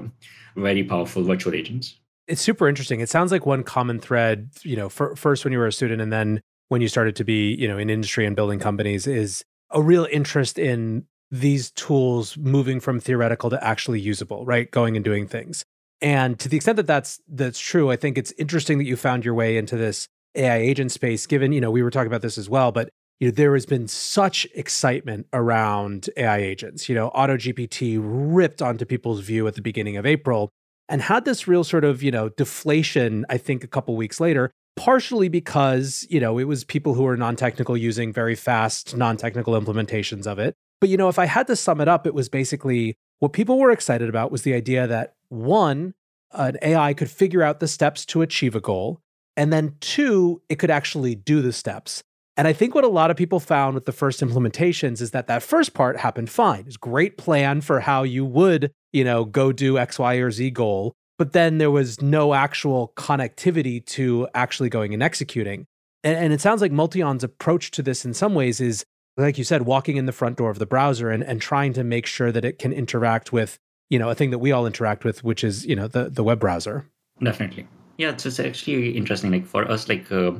very 0.56 0.84
powerful 0.84 1.22
virtual 1.22 1.54
agents. 1.54 1.96
It's 2.26 2.40
super 2.40 2.68
interesting. 2.68 3.00
It 3.00 3.08
sounds 3.08 3.30
like 3.32 3.46
one 3.46 3.62
common 3.62 3.98
thread 3.98 4.50
you 4.62 4.76
know 4.76 4.88
for, 4.88 5.16
first 5.16 5.44
when 5.44 5.52
you 5.52 5.58
were 5.58 5.66
a 5.66 5.72
student 5.72 6.00
and 6.00 6.12
then 6.12 6.40
when 6.68 6.80
you 6.80 6.88
started 6.88 7.16
to 7.16 7.24
be 7.24 7.54
you 7.54 7.68
know 7.68 7.78
in 7.78 7.90
industry 7.90 8.26
and 8.26 8.36
building 8.36 8.58
companies 8.58 9.06
is 9.06 9.44
a 9.70 9.82
real 9.82 10.06
interest 10.10 10.58
in 10.58 11.06
these 11.30 11.70
tools 11.72 12.36
moving 12.36 12.80
from 12.80 13.00
theoretical 13.00 13.50
to 13.50 13.64
actually 13.64 14.00
usable, 14.00 14.44
right? 14.46 14.70
Going 14.70 14.96
and 14.96 15.04
doing 15.04 15.26
things. 15.26 15.64
And 16.00 16.38
to 16.38 16.48
the 16.48 16.56
extent 16.56 16.76
that 16.76 16.86
that's 16.86 17.20
that's 17.28 17.58
true, 17.58 17.90
I 17.90 17.96
think 17.96 18.18
it's 18.18 18.32
interesting 18.38 18.78
that 18.78 18.84
you 18.84 18.96
found 18.96 19.24
your 19.24 19.34
way 19.34 19.56
into 19.56 19.76
this 19.76 20.06
AI 20.34 20.56
agent 20.56 20.92
space. 20.92 21.26
Given 21.26 21.52
you 21.52 21.60
know 21.60 21.70
we 21.70 21.82
were 21.82 21.90
talking 21.90 22.08
about 22.08 22.22
this 22.22 22.38
as 22.38 22.48
well, 22.50 22.70
but 22.70 22.90
you 23.18 23.28
know 23.28 23.32
there 23.32 23.54
has 23.54 23.66
been 23.66 23.88
such 23.88 24.46
excitement 24.54 25.26
around 25.32 26.10
AI 26.16 26.38
agents. 26.38 26.88
You 26.88 26.94
know, 26.94 27.10
AutoGPT 27.10 27.98
ripped 28.02 28.60
onto 28.60 28.84
people's 28.84 29.20
view 29.20 29.46
at 29.46 29.54
the 29.54 29.62
beginning 29.62 29.96
of 29.96 30.04
April, 30.04 30.50
and 30.88 31.00
had 31.00 31.24
this 31.24 31.48
real 31.48 31.64
sort 31.64 31.84
of 31.84 32.02
you 32.02 32.10
know 32.10 32.28
deflation. 32.28 33.24
I 33.30 33.38
think 33.38 33.64
a 33.64 33.68
couple 33.68 33.96
weeks 33.96 34.20
later, 34.20 34.50
partially 34.76 35.28
because 35.28 36.06
you 36.10 36.20
know 36.20 36.38
it 36.38 36.44
was 36.44 36.64
people 36.64 36.94
who 36.94 37.02
were 37.02 37.16
non-technical 37.16 37.76
using 37.76 38.12
very 38.12 38.34
fast 38.34 38.96
non-technical 38.96 39.58
implementations 39.60 40.26
of 40.26 40.38
it 40.38 40.54
but 40.80 40.88
you 40.88 40.96
know, 40.96 41.08
if 41.08 41.18
I 41.18 41.26
had 41.26 41.46
to 41.48 41.56
sum 41.56 41.80
it 41.80 41.88
up, 41.88 42.06
it 42.06 42.14
was 42.14 42.28
basically 42.28 42.96
what 43.18 43.32
people 43.32 43.58
were 43.58 43.70
excited 43.70 44.08
about 44.08 44.30
was 44.30 44.42
the 44.42 44.54
idea 44.54 44.86
that 44.86 45.14
one, 45.28 45.94
an 46.32 46.58
AI 46.62 46.94
could 46.94 47.10
figure 47.10 47.42
out 47.42 47.60
the 47.60 47.68
steps 47.68 48.04
to 48.06 48.22
achieve 48.22 48.54
a 48.54 48.60
goal, 48.60 49.00
and 49.36 49.52
then 49.52 49.76
two, 49.80 50.42
it 50.48 50.58
could 50.58 50.70
actually 50.70 51.14
do 51.14 51.40
the 51.40 51.52
steps. 51.52 52.02
And 52.36 52.46
I 52.46 52.52
think 52.52 52.74
what 52.74 52.84
a 52.84 52.88
lot 52.88 53.10
of 53.10 53.16
people 53.16 53.40
found 53.40 53.74
with 53.74 53.86
the 53.86 53.92
first 53.92 54.20
implementations 54.20 55.00
is 55.00 55.12
that 55.12 55.26
that 55.28 55.42
first 55.42 55.72
part 55.72 55.96
happened 55.96 56.28
fine. 56.28 56.64
It's 56.66 56.76
great 56.76 57.16
plan 57.16 57.62
for 57.62 57.80
how 57.80 58.02
you 58.02 58.26
would, 58.26 58.70
you 58.92 59.04
know, 59.04 59.24
go 59.24 59.52
do 59.52 59.78
X, 59.78 59.98
Y, 59.98 60.16
or 60.16 60.30
Z 60.30 60.50
goal. 60.50 60.94
But 61.18 61.32
then 61.32 61.58
there 61.58 61.70
was 61.70 62.02
no 62.02 62.34
actual 62.34 62.92
connectivity 62.96 63.84
to 63.86 64.28
actually 64.34 64.68
going 64.68 64.92
and 64.92 65.02
executing. 65.02 65.66
And, 66.04 66.16
and 66.16 66.32
it 66.32 66.40
sounds 66.40 66.60
like 66.60 66.72
Multion's 66.72 67.24
approach 67.24 67.70
to 67.72 67.82
this 67.82 68.04
in 68.04 68.12
some 68.14 68.34
ways 68.34 68.60
is 68.60 68.84
like 69.16 69.38
you 69.38 69.44
said, 69.44 69.62
walking 69.62 69.96
in 69.96 70.06
the 70.06 70.12
front 70.12 70.36
door 70.36 70.50
of 70.50 70.58
the 70.58 70.66
browser 70.66 71.10
and, 71.10 71.22
and 71.22 71.40
trying 71.40 71.72
to 71.72 71.84
make 71.84 72.06
sure 72.06 72.30
that 72.32 72.44
it 72.44 72.58
can 72.58 72.72
interact 72.72 73.32
with, 73.32 73.58
you 73.88 73.98
know, 73.98 74.10
a 74.10 74.14
thing 74.14 74.30
that 74.30 74.38
we 74.38 74.52
all 74.52 74.66
interact 74.66 75.04
with, 75.04 75.24
which 75.24 75.42
is, 75.42 75.64
you 75.64 75.74
know, 75.74 75.88
the, 75.88 76.10
the 76.10 76.22
web 76.22 76.38
browser. 76.38 76.86
Definitely. 77.22 77.66
Yeah, 77.96 78.10
it's, 78.10 78.26
it's 78.26 78.40
actually 78.40 78.90
interesting. 78.90 79.30
Like 79.30 79.46
for 79.46 79.70
us, 79.70 79.88
like 79.88 80.12
uh, 80.12 80.32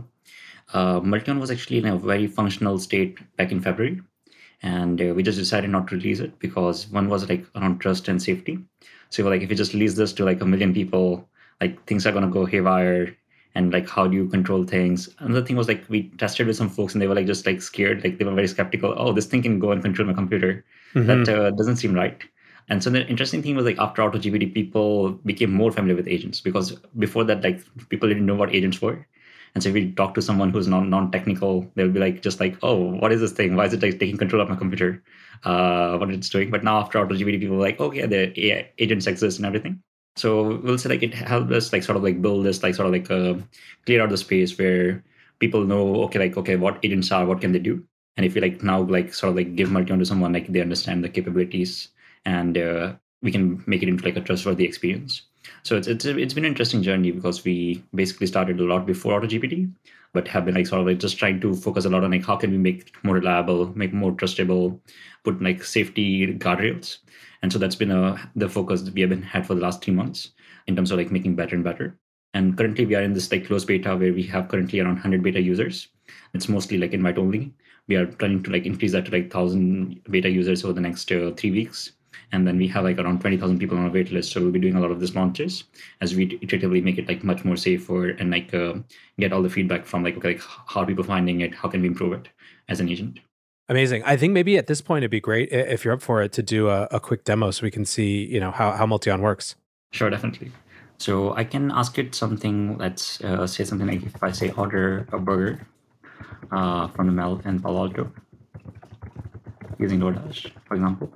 uh, 0.75 1.00
Multion 1.00 1.40
was 1.40 1.50
actually 1.50 1.78
in 1.78 1.87
a 1.87 1.97
very 1.97 2.26
functional 2.26 2.78
state 2.78 3.18
back 3.37 3.50
in 3.50 3.61
February. 3.61 4.00
And 4.62 5.00
uh, 5.00 5.14
we 5.14 5.23
just 5.23 5.38
decided 5.38 5.71
not 5.71 5.88
to 5.88 5.97
release 5.97 6.21
it 6.21 6.38
because 6.38 6.88
one 6.88 7.09
was 7.09 7.28
like 7.28 7.47
around 7.54 7.78
trust 7.78 8.09
and 8.09 8.23
safety. 8.23 8.59
So 9.16 9.28
like 9.30 9.42
if 9.42 9.50
you 9.50 9.56
just 9.56 9.73
release 9.73 9.94
this 9.94 10.12
to 10.14 10.25
like 10.25 10.40
a 10.40 10.46
million 10.46 10.75
people, 10.75 11.28
like 11.61 11.85
things 11.87 12.06
are 12.06 12.12
gonna 12.12 12.28
go 12.28 12.44
haywire 12.44 13.16
and 13.54 13.73
like 13.73 13.88
how 13.88 14.06
do 14.06 14.14
you 14.14 14.28
control 14.28 14.64
things 14.64 15.08
another 15.20 15.42
thing 15.42 15.56
was 15.56 15.66
like 15.66 15.82
we 15.88 16.11
tested 16.18 16.46
with 16.46 16.56
some 16.56 16.68
folks 16.68 16.92
and 16.92 17.00
they 17.00 17.06
were 17.06 17.14
like 17.14 17.25
just 17.26 17.46
like 17.46 17.62
scared 17.62 18.04
like 18.04 18.18
they 18.18 18.25
were 18.26 18.35
very 18.35 18.46
skeptical 18.46 18.94
oh 18.99 19.14
this 19.14 19.25
thing 19.25 19.40
can 19.40 19.58
go 19.58 19.70
and 19.73 19.80
control 19.82 20.06
my 20.06 20.12
computer 20.12 20.62
mm-hmm. 20.92 21.06
that 21.06 21.26
uh, 21.26 21.50
doesn't 21.52 21.76
seem 21.76 21.94
right 21.94 22.23
and 22.68 22.82
so 22.82 22.90
the 22.90 23.06
interesting 23.06 23.42
thing 23.42 23.54
was 23.54 23.64
like 23.64 23.78
after 23.78 24.02
AutoGPT, 24.02 24.52
people 24.52 25.11
became 25.25 25.52
more 25.52 25.70
familiar 25.70 25.94
with 25.94 26.08
agents 26.08 26.40
because 26.40 26.73
before 26.99 27.23
that, 27.25 27.42
like 27.42 27.61
people 27.88 28.08
didn't 28.08 28.26
know 28.26 28.35
what 28.35 28.54
agents 28.54 28.82
were. 28.82 29.06
And 29.56 29.62
so 29.62 29.70
if 29.70 29.75
we 29.75 29.92
talk 29.92 30.12
to 30.14 30.20
someone 30.20 30.50
who's 30.50 30.68
non 30.68 30.90
non-technical, 30.90 31.72
they'll 31.76 31.88
be 31.88 31.98
like, 31.98 32.20
just 32.20 32.40
like, 32.40 32.58
oh, 32.62 32.76
what 32.96 33.10
is 33.10 33.22
this 33.22 33.32
thing? 33.32 33.56
Why 33.56 33.64
is 33.64 33.72
it 33.72 33.80
like 33.80 33.98
taking 33.98 34.18
control 34.18 34.42
of 34.42 34.50
my 34.50 34.54
computer? 34.54 35.02
Uh, 35.44 35.96
what 35.96 36.10
it's 36.10 36.28
doing? 36.28 36.50
But 36.50 36.62
now 36.62 36.78
after 36.78 36.98
AutoGPT, 36.98 37.40
people 37.40 37.56
are 37.56 37.60
like, 37.60 37.80
okay, 37.80 38.04
the 38.04 38.38
AI 38.38 38.70
agents 38.78 39.06
exist 39.06 39.38
and 39.38 39.46
everything. 39.46 39.80
So 40.16 40.58
we'll 40.58 40.76
say 40.76 40.90
like 40.90 41.02
it 41.02 41.14
helped 41.14 41.52
us 41.52 41.72
like 41.72 41.84
sort 41.84 41.96
of 41.96 42.02
like 42.02 42.20
build 42.20 42.44
this 42.44 42.62
like 42.62 42.75
sort 42.75 42.84
of 42.84 42.92
like 42.92 43.10
uh, 43.10 43.36
clear 43.86 44.02
out 44.02 44.10
the 44.10 44.18
space 44.18 44.58
where 44.58 45.02
people 45.38 45.64
know 45.64 46.02
okay 46.04 46.18
like 46.18 46.36
okay 46.36 46.56
what 46.56 46.78
agents 46.82 47.10
are 47.10 47.25
what 47.25 47.40
can 47.40 47.52
they 47.52 47.58
do 47.58 47.82
and 48.16 48.26
if 48.26 48.34
you 48.34 48.42
like 48.42 48.62
now 48.62 48.82
like 48.82 49.12
sort 49.12 49.30
of 49.30 49.36
like 49.36 49.56
give 49.56 49.68
Multion 49.68 49.98
to 49.98 50.06
someone 50.06 50.32
like 50.32 50.46
they 50.48 50.60
understand 50.60 51.02
the 51.02 51.08
capabilities 51.08 51.88
and 52.25 52.58
uh, 52.58 52.94
we 53.22 53.32
can 53.32 53.62
make 53.66 53.82
it 53.82 53.88
into 53.88 54.04
like 54.04 54.16
a 54.16 54.20
trustworthy 54.20 54.64
experience. 54.64 55.22
So 55.62 55.76
it's 55.76 55.88
it's 55.88 56.04
it's 56.04 56.34
been 56.34 56.44
an 56.44 56.50
interesting 56.50 56.82
journey 56.82 57.10
because 57.10 57.44
we 57.44 57.82
basically 57.94 58.26
started 58.26 58.60
a 58.60 58.64
lot 58.64 58.86
before 58.86 59.20
AutoGPT, 59.20 59.70
but 60.12 60.28
have 60.28 60.44
been 60.44 60.54
like 60.54 60.66
sort 60.66 60.80
of 60.80 60.86
like 60.86 60.98
just 60.98 61.18
trying 61.18 61.40
to 61.40 61.54
focus 61.54 61.84
a 61.84 61.90
lot 61.90 62.04
on 62.04 62.10
like 62.10 62.24
how 62.24 62.36
can 62.36 62.50
we 62.50 62.58
make 62.58 62.80
it 62.82 62.90
more 63.02 63.16
reliable, 63.16 63.76
make 63.76 63.92
more 63.92 64.12
trustable, 64.12 64.80
put 65.24 65.42
like 65.42 65.64
safety 65.64 66.34
guardrails 66.34 66.98
and 67.42 67.52
so 67.52 67.58
that's 67.58 67.76
been 67.76 67.90
a, 67.90 68.30
the 68.34 68.48
focus 68.48 68.82
that 68.82 68.94
we 68.94 69.00
have 69.02 69.10
been 69.10 69.22
had 69.22 69.46
for 69.46 69.54
the 69.54 69.60
last 69.60 69.82
three 69.82 69.94
months 69.94 70.30
in 70.66 70.74
terms 70.74 70.90
of 70.90 70.98
like 70.98 71.12
making 71.12 71.36
better 71.36 71.54
and 71.54 71.64
better. 71.64 71.96
And 72.34 72.56
currently 72.56 72.84
we 72.84 72.94
are 72.94 73.02
in 73.02 73.12
this 73.12 73.30
like 73.30 73.46
closed 73.46 73.66
beta 73.66 73.96
where 73.96 74.12
we 74.12 74.24
have 74.24 74.48
currently 74.48 74.80
around 74.80 74.94
100 74.94 75.22
beta 75.22 75.40
users. 75.40 75.88
It's 76.34 76.48
mostly 76.48 76.76
like 76.78 76.92
invite 76.92 77.18
only. 77.18 77.54
We 77.88 77.96
are 77.96 78.06
planning 78.06 78.42
to 78.42 78.50
like 78.50 78.66
increase 78.66 78.92
that 78.92 79.06
to 79.06 79.12
like 79.12 79.32
1,000 79.32 80.02
beta 80.10 80.28
users 80.28 80.64
over 80.64 80.72
the 80.72 80.80
next 80.80 81.10
uh, 81.12 81.30
three 81.36 81.52
weeks. 81.52 81.92
And 82.33 82.47
then 82.47 82.59
we 82.59 82.66
have 82.68 82.85
like 82.85 82.99
around 82.99 83.21
20,000 83.21 83.59
people 83.59 83.78
on 83.78 83.85
our 83.85 83.90
wait 83.90 84.11
list. 84.11 84.33
So 84.33 84.40
we'll 84.40 84.50
be 84.50 84.59
doing 84.59 84.75
a 84.75 84.80
lot 84.80 84.90
of 84.90 85.00
these 85.00 85.14
launches 85.14 85.64
as 86.00 86.14
we 86.14 86.38
iteratively 86.38 86.83
make 86.83 86.99
it 86.99 87.09
like 87.09 87.23
much 87.23 87.45
more 87.45 87.56
safer 87.56 88.11
and 88.11 88.30
like 88.30 88.52
uh, 88.52 88.75
get 89.18 89.33
all 89.33 89.42
the 89.42 89.50
feedback 89.50 89.87
from 89.87 90.02
like, 90.02 90.16
okay, 90.16 90.35
like 90.35 90.42
how 90.66 90.80
are 90.80 90.87
people 90.87 91.04
finding 91.04 91.40
it? 91.40 91.54
How 91.54 91.68
can 91.68 91.83
we 91.83 91.88
improve 91.88 92.12
it 92.12 92.28
as 92.68 92.80
an 92.80 92.88
agent? 92.88 93.21
Amazing. 93.68 94.02
I 94.04 94.16
think 94.16 94.33
maybe 94.33 94.56
at 94.59 94.66
this 94.66 94.80
point 94.80 95.02
it'd 95.02 95.11
be 95.11 95.21
great 95.21 95.50
if 95.50 95.85
you're 95.85 95.95
up 95.95 96.02
for 96.02 96.23
it 96.23 96.33
to 96.33 96.42
do 96.42 96.68
a, 96.68 96.88
a 96.92 97.00
quick 97.00 97.25
demo 97.25 97.50
so 97.50 97.64
we 97.64 97.71
can 97.71 97.85
see, 97.85 98.25
you 98.25 98.38
know, 98.38 98.50
how, 98.50 98.73
how 98.73 98.87
Multion 98.87 99.21
works. 99.21 99.56
Sure, 99.92 100.11
definitely. 100.11 100.52
So 100.99 101.35
I 101.35 101.45
can 101.45 101.71
ask 101.71 101.99
it 101.99 102.14
something. 102.14 102.78
Let's 102.78 103.21
uh, 103.23 103.47
say 103.47 103.64
something 103.64 103.87
like 103.87 104.02
if 104.02 104.23
I 104.23 104.30
say 104.30 104.50
order 104.52 105.06
a 105.12 105.18
burger 105.18 105.66
uh, 106.50 106.88
from 106.88 107.06
the 107.06 107.12
Melt 107.12 107.42
and 107.45 107.62
Palo 107.62 107.87
Alto 107.87 108.12
using 109.78 110.00
DoorDash, 110.00 110.52
for 110.64 110.75
example. 110.75 111.11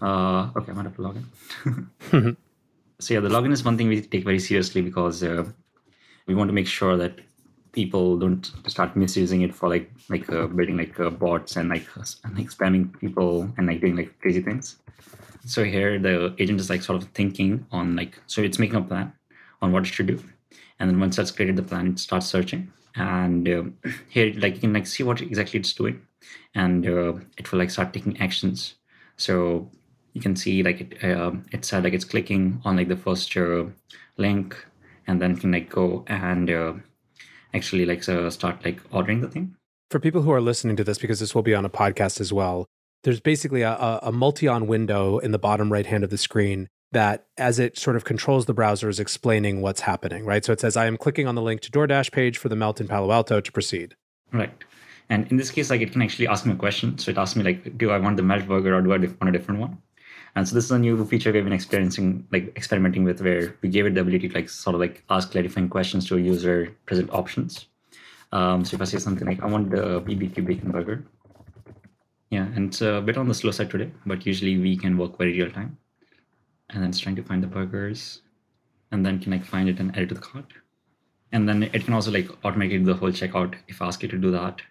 Uh, 0.00 0.50
okay, 0.56 0.70
I'm 0.70 0.76
gonna 0.76 0.88
have 0.88 0.96
to 0.96 1.02
log 1.02 1.16
in. 1.16 2.36
so 2.98 3.14
yeah, 3.14 3.20
the 3.20 3.28
login 3.28 3.52
is 3.52 3.64
one 3.64 3.76
thing 3.76 3.88
we 3.88 4.00
take 4.00 4.24
very 4.24 4.38
seriously 4.38 4.82
because 4.82 5.22
uh, 5.22 5.44
we 6.26 6.34
want 6.34 6.48
to 6.48 6.54
make 6.54 6.66
sure 6.66 6.96
that 6.96 7.20
people 7.72 8.18
don't 8.18 8.50
start 8.66 8.96
misusing 8.96 9.42
it 9.42 9.54
for 9.54 9.68
like 9.68 9.90
like 10.08 10.30
uh, 10.32 10.46
building 10.46 10.76
like 10.76 10.98
uh, 10.98 11.10
bots 11.10 11.56
and 11.56 11.68
like 11.68 11.86
and, 12.24 12.36
like 12.36 12.50
spamming 12.50 12.98
people 12.98 13.52
and 13.56 13.66
like 13.66 13.80
doing 13.80 13.96
like 13.96 14.18
crazy 14.20 14.40
things. 14.40 14.76
So 15.46 15.64
here 15.64 15.98
the 15.98 16.34
agent 16.38 16.60
is 16.60 16.70
like 16.70 16.82
sort 16.82 17.02
of 17.02 17.08
thinking 17.10 17.66
on 17.70 17.96
like 17.96 18.18
so 18.26 18.42
it's 18.42 18.58
making 18.58 18.76
a 18.76 18.82
plan 18.82 19.12
on 19.62 19.72
what 19.72 19.84
it 19.84 19.86
should 19.86 20.06
do, 20.06 20.22
and 20.78 20.88
then 20.90 21.00
once 21.00 21.16
that's 21.16 21.30
created 21.30 21.56
the 21.56 21.62
plan, 21.62 21.88
it 21.88 21.98
starts 21.98 22.26
searching. 22.26 22.72
And 22.96 23.48
uh, 23.48 23.62
here 24.08 24.32
like 24.36 24.54
you 24.54 24.60
can 24.60 24.72
like 24.72 24.86
see 24.86 25.02
what 25.02 25.20
exactly 25.20 25.60
it's 25.60 25.72
doing, 25.72 26.00
and 26.54 26.86
uh, 26.86 27.14
it 27.38 27.50
will 27.50 27.58
like 27.58 27.70
start 27.70 27.92
taking 27.92 28.18
actions. 28.20 28.74
So 29.16 29.70
you 30.12 30.20
can 30.20 30.36
see 30.36 30.62
like 30.62 30.80
it 30.80 31.04
uh, 31.04 31.32
it 31.52 31.64
said 31.64 31.84
like 31.84 31.92
it's 31.92 32.04
clicking 32.04 32.60
on 32.64 32.76
like 32.76 32.88
the 32.88 32.96
first 32.96 33.36
uh, 33.36 33.64
link, 34.16 34.56
and 35.06 35.20
then 35.20 35.36
can 35.36 35.52
like 35.52 35.70
go 35.70 36.04
and 36.06 36.50
uh, 36.50 36.74
actually 37.54 37.86
like 37.86 38.08
uh, 38.08 38.30
start 38.30 38.64
like 38.64 38.80
ordering 38.90 39.20
the 39.20 39.28
thing. 39.28 39.54
For 39.90 39.98
people 39.98 40.22
who 40.22 40.32
are 40.32 40.40
listening 40.40 40.76
to 40.76 40.84
this, 40.84 40.98
because 40.98 41.20
this 41.20 41.34
will 41.34 41.42
be 41.42 41.54
on 41.54 41.64
a 41.64 41.70
podcast 41.70 42.20
as 42.20 42.32
well, 42.32 42.66
there's 43.02 43.20
basically 43.20 43.62
a, 43.62 43.72
a 44.02 44.12
Multion 44.12 44.66
window 44.66 45.18
in 45.18 45.32
the 45.32 45.38
bottom 45.38 45.72
right 45.72 45.86
hand 45.86 46.04
of 46.04 46.10
the 46.10 46.18
screen 46.18 46.68
that 46.92 47.26
as 47.36 47.58
it 47.58 47.78
sort 47.78 47.96
of 47.96 48.04
controls 48.04 48.46
the 48.46 48.54
browser 48.54 48.88
is 48.88 49.00
explaining 49.00 49.60
what's 49.60 49.80
happening, 49.80 50.24
right? 50.24 50.44
So 50.44 50.52
it 50.52 50.60
says, 50.60 50.76
I 50.76 50.86
am 50.86 50.96
clicking 50.96 51.26
on 51.26 51.34
the 51.34 51.42
link 51.42 51.60
to 51.62 51.70
DoorDash 51.70 52.12
page 52.12 52.38
for 52.38 52.48
the 52.48 52.56
Melt 52.56 52.80
in 52.80 52.88
Palo 52.88 53.12
Alto 53.12 53.40
to 53.40 53.52
proceed. 53.52 53.94
Right. 54.32 54.52
And 55.08 55.26
in 55.30 55.36
this 55.36 55.50
case, 55.50 55.70
like 55.70 55.80
it 55.80 55.92
can 55.92 56.02
actually 56.02 56.28
ask 56.28 56.46
me 56.46 56.52
a 56.52 56.56
question. 56.56 56.98
So 56.98 57.10
it 57.10 57.18
asks 57.18 57.36
me 57.36 57.42
like, 57.42 57.76
do 57.78 57.90
I 57.90 57.98
want 57.98 58.16
the 58.16 58.22
melt 58.22 58.46
burger 58.46 58.76
or 58.76 58.82
do 58.82 58.92
I 58.92 58.98
want 58.98 59.28
a 59.28 59.32
different 59.32 59.60
one? 59.60 59.78
And 60.36 60.48
so 60.48 60.54
this 60.54 60.64
is 60.64 60.70
a 60.70 60.78
new 60.78 61.04
feature 61.04 61.32
we've 61.32 61.44
been 61.44 61.52
experiencing, 61.52 62.26
like 62.30 62.56
experimenting 62.56 63.04
with, 63.04 63.20
where 63.20 63.56
we 63.62 63.68
gave 63.68 63.86
it 63.86 63.94
the 63.94 64.00
ability 64.00 64.28
to 64.28 64.34
like 64.34 64.48
sort 64.48 64.74
of 64.74 64.80
like 64.80 65.04
ask 65.10 65.32
clarifying 65.32 65.68
questions 65.68 66.06
to 66.08 66.16
a 66.16 66.20
user, 66.20 66.74
present 66.86 67.10
options. 67.12 67.66
Um, 68.32 68.64
so 68.64 68.76
if 68.76 68.80
I 68.80 68.84
say 68.84 68.98
something 68.98 69.26
like, 69.26 69.42
I 69.42 69.46
want 69.46 69.70
the 69.70 70.00
BBQ 70.00 70.46
bacon 70.46 70.70
burger. 70.70 71.04
Yeah, 72.30 72.46
and 72.54 72.68
it's 72.68 72.80
a 72.80 73.02
bit 73.04 73.16
on 73.16 73.26
the 73.26 73.34
slow 73.34 73.50
side 73.50 73.70
today, 73.70 73.90
but 74.06 74.24
usually 74.24 74.56
we 74.56 74.76
can 74.76 74.96
work 74.96 75.18
very 75.18 75.32
real 75.32 75.50
time. 75.50 75.76
And 76.70 76.80
then 76.80 76.90
it's 76.90 77.00
trying 77.00 77.16
to 77.16 77.24
find 77.24 77.42
the 77.42 77.48
burgers, 77.48 78.22
and 78.92 79.04
then 79.04 79.18
can 79.18 79.32
like 79.32 79.44
find 79.44 79.68
it 79.68 79.80
and 79.80 79.90
add 79.96 80.04
it 80.04 80.08
to 80.10 80.14
the 80.14 80.20
cart. 80.20 80.52
And 81.32 81.48
then 81.48 81.64
it 81.64 81.84
can 81.84 81.94
also 81.94 82.12
like 82.12 82.28
automatically 82.44 82.78
do 82.78 82.84
the 82.84 82.94
whole 82.94 83.10
checkout 83.10 83.56
if 83.66 83.82
I 83.82 83.86
ask 83.86 84.02
it 84.04 84.10
to 84.10 84.18
do 84.18 84.30
that. 84.30 84.62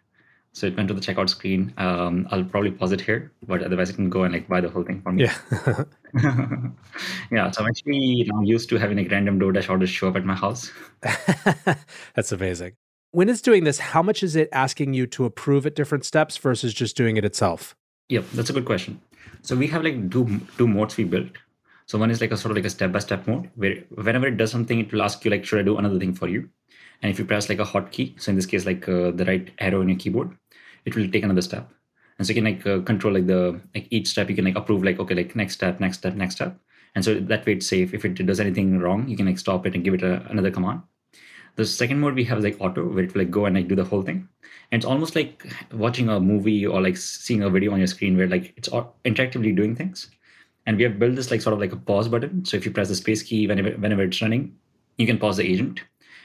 So 0.53 0.67
it 0.67 0.75
went 0.75 0.87
to 0.87 0.93
the 0.93 1.01
checkout 1.01 1.29
screen. 1.29 1.73
Um, 1.77 2.27
I'll 2.31 2.43
probably 2.43 2.71
pause 2.71 2.91
it 2.91 3.01
here, 3.01 3.31
but 3.45 3.63
otherwise 3.63 3.89
it 3.89 3.93
can 3.93 4.09
go 4.09 4.23
and 4.23 4.33
like 4.33 4.47
buy 4.47 4.61
the 4.61 4.69
whole 4.69 4.83
thing 4.83 5.01
for 5.01 5.11
me. 5.11 5.23
Yeah. 5.23 5.83
yeah. 7.31 7.51
So 7.51 7.61
I'm 7.61 7.69
actually 7.69 8.27
now 8.27 8.41
used 8.41 8.69
to 8.69 8.77
having 8.77 8.97
like 8.97 9.11
random 9.11 9.39
DoorDash 9.39 9.69
orders 9.69 9.89
show 9.89 10.09
up 10.09 10.15
at 10.15 10.25
my 10.25 10.35
house. 10.35 10.71
That's 12.15 12.31
amazing. 12.31 12.73
When 13.11 13.29
it's 13.29 13.41
doing 13.41 13.63
this, 13.63 13.79
how 13.79 14.03
much 14.03 14.21
is 14.21 14.35
it 14.35 14.49
asking 14.51 14.93
you 14.93 15.07
to 15.07 15.25
approve 15.25 15.65
at 15.65 15.75
different 15.75 16.05
steps 16.05 16.37
versus 16.37 16.73
just 16.73 16.95
doing 16.95 17.17
it 17.17 17.25
itself? 17.25 17.75
Yep, 18.09 18.25
that's 18.33 18.49
a 18.49 18.53
good 18.53 18.65
question. 18.65 19.01
So 19.41 19.55
we 19.55 19.67
have 19.67 19.83
like 19.83 20.11
two 20.11 20.41
two 20.57 20.67
modes 20.67 20.97
we 20.97 21.05
built. 21.05 21.29
So 21.85 21.97
one 21.97 22.11
is 22.11 22.21
like 22.21 22.31
a 22.31 22.37
sort 22.37 22.51
of 22.51 22.57
like 22.57 22.65
a 22.65 22.69
step 22.69 22.91
by 22.91 22.99
step 22.99 23.27
mode 23.27 23.49
where 23.55 23.77
whenever 23.89 24.27
it 24.27 24.37
does 24.37 24.51
something, 24.51 24.79
it 24.79 24.91
will 24.91 25.01
ask 25.01 25.25
you 25.25 25.31
like, 25.31 25.43
should 25.43 25.59
I 25.59 25.63
do 25.63 25.77
another 25.77 25.97
thing 25.97 26.13
for 26.13 26.27
you? 26.27 26.49
And 27.01 27.11
if 27.11 27.19
you 27.19 27.25
press 27.25 27.49
like 27.49 27.59
a 27.59 27.63
hotkey, 27.63 28.19
so 28.21 28.29
in 28.29 28.35
this 28.35 28.45
case, 28.45 28.65
like 28.65 28.87
uh, 28.89 29.11
the 29.11 29.25
right 29.25 29.49
arrow 29.59 29.81
in 29.81 29.89
your 29.89 29.97
keyboard, 29.97 30.35
it 30.85 30.95
will 30.95 31.09
take 31.09 31.23
another 31.23 31.41
step. 31.41 31.71
And 32.17 32.27
so 32.27 32.33
you 32.33 32.41
can 32.41 32.43
like 32.43 32.67
uh, 32.67 32.81
control 32.81 33.13
like 33.13 33.27
the 33.27 33.61
like 33.73 33.87
each 33.89 34.07
step 34.07 34.29
you 34.29 34.35
can 34.35 34.45
like 34.45 34.57
approve 34.57 34.83
like 34.83 34.99
okay 34.99 35.15
like 35.15 35.35
next 35.37 35.53
step 35.53 35.79
next 35.79 35.99
step 35.99 36.15
next 36.15 36.35
step. 36.35 36.59
And 36.95 37.05
so 37.05 37.19
that 37.19 37.45
way 37.45 37.53
it's 37.53 37.67
safe. 37.67 37.93
If 37.93 38.03
it 38.03 38.25
does 38.25 38.39
anything 38.39 38.79
wrong, 38.79 39.07
you 39.07 39.15
can 39.15 39.25
like 39.25 39.39
stop 39.39 39.65
it 39.65 39.75
and 39.75 39.83
give 39.83 39.93
it 39.93 40.03
a, 40.03 40.25
another 40.29 40.51
command. 40.51 40.81
The 41.55 41.65
second 41.65 41.99
mode 41.99 42.15
we 42.15 42.23
have 42.25 42.37
is 42.39 42.43
like 42.43 42.59
auto, 42.59 42.87
where 42.87 43.03
it 43.03 43.13
will 43.13 43.21
like 43.21 43.31
go 43.31 43.45
and 43.45 43.55
like 43.55 43.67
do 43.67 43.75
the 43.75 43.83
whole 43.83 44.01
thing. 44.01 44.27
And 44.71 44.79
it's 44.79 44.85
almost 44.85 45.15
like 45.15 45.45
watching 45.73 46.09
a 46.09 46.19
movie 46.19 46.65
or 46.65 46.81
like 46.81 46.97
seeing 46.97 47.43
a 47.43 47.49
video 47.49 47.73
on 47.73 47.79
your 47.79 47.87
screen 47.87 48.17
where 48.17 48.27
like 48.27 48.53
it's 48.57 48.69
interactively 48.69 49.55
doing 49.55 49.75
things. 49.75 50.09
And 50.65 50.77
we 50.77 50.83
have 50.83 50.99
built 50.99 51.15
this 51.15 51.31
like 51.31 51.41
sort 51.41 51.53
of 51.53 51.59
like 51.59 51.71
a 51.71 51.77
pause 51.77 52.07
button. 52.07 52.45
So 52.45 52.57
if 52.57 52.65
you 52.65 52.71
press 52.71 52.89
the 52.89 52.95
space 52.95 53.23
key 53.23 53.47
whenever 53.47 53.71
whenever 53.71 54.03
it's 54.03 54.21
running, 54.21 54.55
you 54.97 55.07
can 55.07 55.17
pause 55.17 55.37
the 55.37 55.49
agent. 55.49 55.81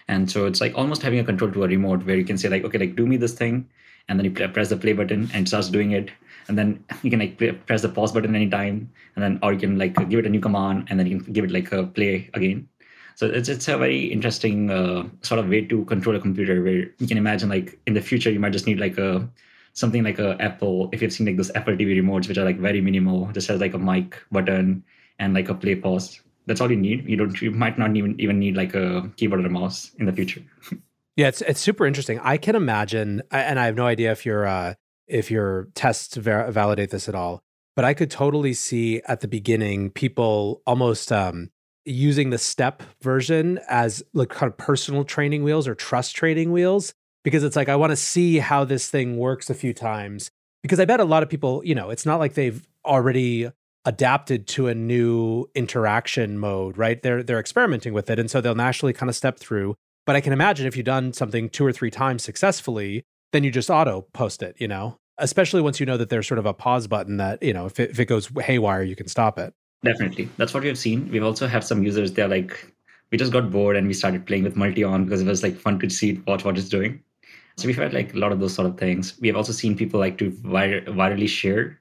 And 0.09 0.31
so 0.31 0.47
it's 0.47 0.61
like 0.61 0.75
almost 0.75 1.03
having 1.03 1.19
a 1.19 1.25
control 1.25 1.51
to 1.53 1.65
a 1.65 1.69
remote 1.69 2.05
where 2.05 2.17
you 2.17 2.25
can 2.25 2.37
say 2.37 2.49
like, 2.49 2.65
okay, 2.65 2.79
like 2.79 2.97
do 2.97 3.07
me 3.07 3.17
this 3.17 3.35
thing, 3.35 3.69
and 4.09 4.19
then 4.19 4.25
you 4.25 4.49
press 4.49 4.69
the 4.69 4.77
play 4.77 4.93
button 4.93 5.31
and 5.33 5.47
it 5.47 5.49
starts 5.49 5.69
doing 5.69 5.93
it. 5.93 6.11
And 6.49 6.59
then 6.59 6.85
you 7.03 7.11
can 7.11 7.21
like 7.21 7.67
press 7.67 7.83
the 7.83 7.89
pause 7.89 8.13
button 8.13 8.35
anytime 8.35 8.91
and 9.17 9.23
then 9.23 9.39
or 9.43 9.53
you 9.53 9.59
can 9.59 9.79
like 9.79 9.95
give 10.11 10.19
it 10.19 10.27
a 10.27 10.29
new 10.29 10.41
command 10.41 10.89
and 10.91 11.01
then 11.01 11.07
you 11.07 11.21
can 11.21 11.33
give 11.33 11.45
it 11.45 11.51
like 11.51 11.73
a 11.73 11.85
play 11.85 12.31
again. 12.35 12.69
So 13.15 13.27
it's 13.27 13.49
it's 13.49 13.69
a 13.69 13.79
very 13.79 14.05
interesting 14.05 14.71
uh, 14.71 15.05
sort 15.23 15.39
of 15.39 15.49
way 15.49 15.65
to 15.65 15.85
control 15.87 16.17
a 16.17 16.21
computer 16.21 16.63
where 16.63 16.91
you 16.99 17.07
can 17.07 17.17
imagine 17.17 17.49
like 17.49 17.79
in 17.87 17.95
the 17.95 18.03
future 18.03 18.31
you 18.31 18.41
might 18.41 18.53
just 18.53 18.67
need 18.67 18.81
like 18.81 18.99
a 18.99 19.29
something 19.73 20.05
like 20.05 20.19
a 20.19 20.37
apple 20.41 20.89
if 20.93 21.01
you've 21.01 21.13
seen 21.13 21.27
like 21.27 21.37
those 21.37 21.51
apple 21.55 21.75
tv 21.75 22.01
remotes 22.01 22.29
which 22.29 22.39
are 22.39 22.45
like 22.45 22.59
very 22.59 22.81
minimal 22.81 23.31
just 23.33 23.49
has 23.49 23.61
like 23.61 23.75
a 23.75 23.79
mic 23.79 24.23
button 24.31 24.85
and 25.19 25.35
like 25.35 25.49
a 25.49 25.55
play 25.55 25.75
pause 25.75 26.21
that's 26.47 26.61
all 26.61 26.71
you 26.71 26.77
need 26.77 27.09
you 27.09 27.17
don't 27.17 27.41
you 27.41 27.51
might 27.51 27.79
not 27.79 27.97
even 27.97 28.19
even 28.21 28.39
need 28.39 28.57
like 28.57 28.75
a 28.75 29.11
keyboard 29.17 29.41
or 29.41 29.47
a 29.47 29.51
mouse 29.51 29.93
in 29.99 30.07
the 30.07 30.13
future 30.13 30.43
Yeah, 31.17 31.29
it's 31.29 31.43
it's 31.43 31.61
super 31.61 31.87
interesting. 31.87 32.19
I 32.21 32.37
can 32.37 32.57
imagine, 32.57 33.23
and 33.31 33.61
I 33.61 33.67
have 33.67 33.77
no 33.77 33.87
idea 33.87 34.11
if 34.11 34.27
your 34.27 34.47
uh, 34.47 34.75
if 35.07 35.31
your 35.31 35.69
tests 35.75 36.17
ver- 36.17 36.51
validate 36.51 36.91
this 36.91 37.09
at 37.09 37.15
all, 37.15 37.41
but 37.77 37.85
I 37.85 37.95
could 37.95 38.11
totally 38.11 38.53
see 38.53 39.01
at 39.07 39.21
the 39.21 39.29
beginning 39.29 39.91
people 39.91 40.63
almost 40.67 41.13
um, 41.13 41.51
using 41.85 42.31
the 42.31 42.39
step 42.39 42.83
version 43.01 43.61
as 43.69 44.03
like 44.13 44.31
kind 44.31 44.51
of 44.51 44.57
personal 44.57 45.05
training 45.05 45.45
wheels 45.45 45.69
or 45.69 45.75
trust 45.77 46.17
training 46.17 46.51
wheels 46.51 46.95
because 47.23 47.45
it's 47.45 47.57
like 47.57 47.69
I 47.69 47.77
want 47.77 47.91
to 47.91 47.97
see 47.97 48.39
how 48.39 48.65
this 48.65 48.91
thing 48.91 49.17
works 49.17 49.49
a 49.49 49.55
few 49.55 49.73
times 49.73 50.33
because 50.63 50.81
I 50.81 50.85
bet 50.85 50.99
a 50.99 51.05
lot 51.05 51.23
of 51.23 51.29
people, 51.29 51.63
you 51.65 51.77
know, 51.77 51.91
it's 51.91 52.07
not 52.07 52.19
like 52.19 52.35
they've 52.35 52.67
already 52.85 53.51
adapted 53.85 54.47
to 54.47 54.69
a 54.69 54.75
new 54.75 55.47
interaction 55.55 56.39
mode, 56.39 56.79
right? 56.79 57.03
They're 57.03 57.23
they're 57.23 57.41
experimenting 57.41 57.93
with 57.93 58.11
it 58.11 58.19
and 58.19 58.31
so 58.31 58.41
they'll 58.41 58.55
naturally 58.55 58.93
kind 58.93 59.11
of 59.11 59.17
step 59.17 59.39
through 59.39 59.77
but 60.07 60.17
I 60.17 60.21
can 60.21 60.33
imagine 60.33 60.67
if 60.67 60.77
you've 60.77 60.87
done 60.87 61.13
something 61.13 61.49
two 61.49 61.65
or 61.65 61.73
three 61.73 61.91
times 61.91 62.23
successfully, 62.23 63.05
then 63.33 63.45
you 63.45 63.51
just 63.51 63.71
auto 63.71 64.03
post 64.13 64.43
it, 64.43 64.57
you 64.59 64.69
know, 64.69 64.99
especially 65.19 65.63
once 65.63 65.81
you 65.81 65.87
know 65.87 65.97
that 65.97 66.11
there's 66.11 66.27
sort 66.27 66.39
of 66.39 66.47
a 66.47 66.55
pause 66.55 66.87
button 66.87 67.17
that, 67.17 67.43
you 67.43 67.53
know, 67.53 67.67
if 67.67 67.81
it, 67.81 67.91
if 67.91 68.01
it 68.01 68.07
goes 68.07 68.29
haywire, 68.41 68.83
you 68.83 68.97
can 68.97 69.09
stop 69.09 69.39
it. 69.39 69.55
Definitely. 69.83 70.29
That's 70.37 70.53
what 70.55 70.63
we've 70.63 70.79
seen. 70.79 71.11
We've 71.11 71.25
also 71.25 71.47
had 71.47 71.65
some 71.65 71.83
users, 71.83 72.13
they're 72.13 72.29
like, 72.29 72.73
we 73.11 73.19
just 73.19 73.33
got 73.33 73.51
bored 73.51 73.77
and 73.77 73.87
we 73.87 73.95
started 73.95 74.27
playing 74.27 74.45
with 74.45 74.57
Multion 74.57 75.05
because 75.05 75.21
it 75.21 75.27
was 75.27 75.43
like 75.43 75.57
fun 75.57 75.79
to 75.79 75.91
see 75.91 76.21
watch 76.27 76.45
what 76.45 76.59
it's 76.59 76.69
doing. 76.69 77.01
So 77.57 77.67
we've 77.67 77.77
had 77.77 77.95
like 77.95 78.15
a 78.15 78.19
lot 78.19 78.33
of 78.33 78.41
those 78.41 78.55
sort 78.55 78.67
of 78.67 78.77
things. 78.77 79.19
We 79.21 79.29
have 79.29 79.37
also 79.37 79.53
seen 79.53 79.77
people 79.77 80.01
like 80.01 80.19
to 80.19 80.31
vir- 80.43 80.83
virally 80.89 81.29
share 81.29 81.81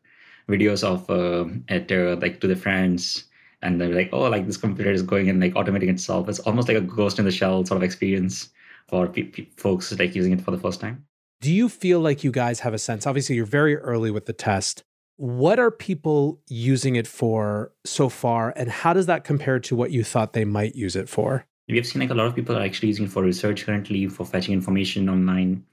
videos 0.50 0.84
of 0.84 1.10
uh, 1.10 1.50
at 1.70 1.92
uh, 1.92 2.18
like 2.22 2.42
to 2.42 2.48
the 2.48 2.56
friends 2.56 3.26
and 3.64 3.80
they're 3.80 3.96
like, 3.96 4.10
oh, 4.12 4.30
like 4.30 4.46
this 4.46 4.58
computer 4.58 4.92
is 4.92 5.02
going 5.02 5.30
and 5.30 5.40
like 5.40 5.54
automating 5.54 5.90
itself. 5.90 6.28
It's 6.30 6.40
almost 6.40 6.68
like 6.68 6.78
a 6.78 6.82
ghost 6.82 7.18
in 7.18 7.26
the 7.26 7.32
shell 7.32 7.66
sort 7.66 7.78
of 7.78 7.84
experience 7.84 8.50
for 8.88 9.08
pe- 9.08 9.24
pe- 9.24 9.48
folks 9.56 9.98
like 9.98 10.14
using 10.14 10.34
it 10.34 10.42
for 10.42 10.52
the 10.52 10.58
first 10.58 10.82
time. 10.82 11.06
Do 11.42 11.52
you 11.52 11.70
feel 11.70 12.00
like 12.00 12.24
you 12.24 12.32
guys 12.32 12.60
have 12.62 12.74
a 12.74 12.78
sense? 12.78 13.08
Obviously, 13.08 13.36
you're 13.36 13.46
very 13.46 13.76
early 13.78 14.12
with 14.12 14.26
the 14.28 14.34
test. 14.34 14.84
What 15.18 15.60
are 15.60 15.72
people 15.72 16.42
using 16.48 16.96
it 16.96 17.08
for 17.08 17.72
so 17.86 18.10
far, 18.10 18.54
and 18.56 18.70
how 18.70 18.94
does 18.94 19.06
that 19.06 19.24
compare 19.24 19.60
to 19.60 19.76
what 19.76 19.92
you 19.92 20.04
thought 20.04 20.34
they 20.34 20.46
might 20.46 20.76
use 20.76 20.96
it 20.96 21.08
for? 21.08 21.46
We 21.68 21.78
have 21.78 21.86
seen 21.86 22.02
like 22.02 22.10
a 22.10 22.14
lot 22.14 22.28
of 22.28 22.36
people 22.36 22.58
are 22.58 22.62
actually 22.62 22.90
using 22.90 23.06
it 23.06 23.12
for 23.12 23.24
research 23.24 23.66
currently, 23.66 24.08
for 24.08 24.26
fetching 24.26 24.54
information 24.54 25.10
online. 25.10 25.64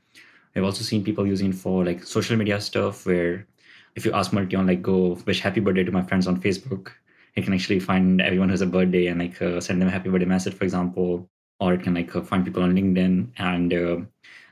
We've 0.55 0.65
also 0.65 0.83
seen 0.83 1.05
people 1.05 1.27
using 1.27 1.51
it 1.51 1.55
for 1.57 1.85
like 1.85 2.05
social 2.05 2.37
media 2.37 2.61
stuff, 2.61 3.07
where 3.07 3.47
if 3.97 4.05
you 4.05 4.13
ask 4.13 4.33
Multion, 4.33 4.67
like 4.67 4.83
go 4.83 5.19
wish 5.27 5.41
happy 5.41 5.61
birthday 5.61 5.85
to 5.85 5.93
my 5.93 6.03
friends 6.03 6.27
on 6.27 6.41
Facebook, 6.41 6.91
it 7.35 7.45
can 7.45 7.55
actually 7.55 7.81
find 7.81 8.21
everyone 8.21 8.49
who's 8.49 8.61
a 8.61 8.67
birthday 8.67 9.07
and 9.07 9.21
like 9.21 9.41
uh, 9.43 9.61
send 9.61 9.81
them 9.81 9.89
a 9.89 9.91
happy 9.91 10.11
birthday 10.11 10.27
message, 10.27 10.55
for 10.55 10.65
example, 10.65 11.29
or 11.61 11.75
it 11.75 11.83
can 11.83 11.95
like 11.95 12.15
uh, 12.15 12.21
find 12.21 12.45
people 12.45 12.63
on 12.63 12.75
LinkedIn 12.75 13.29
and 13.39 13.73
uh, 13.73 13.97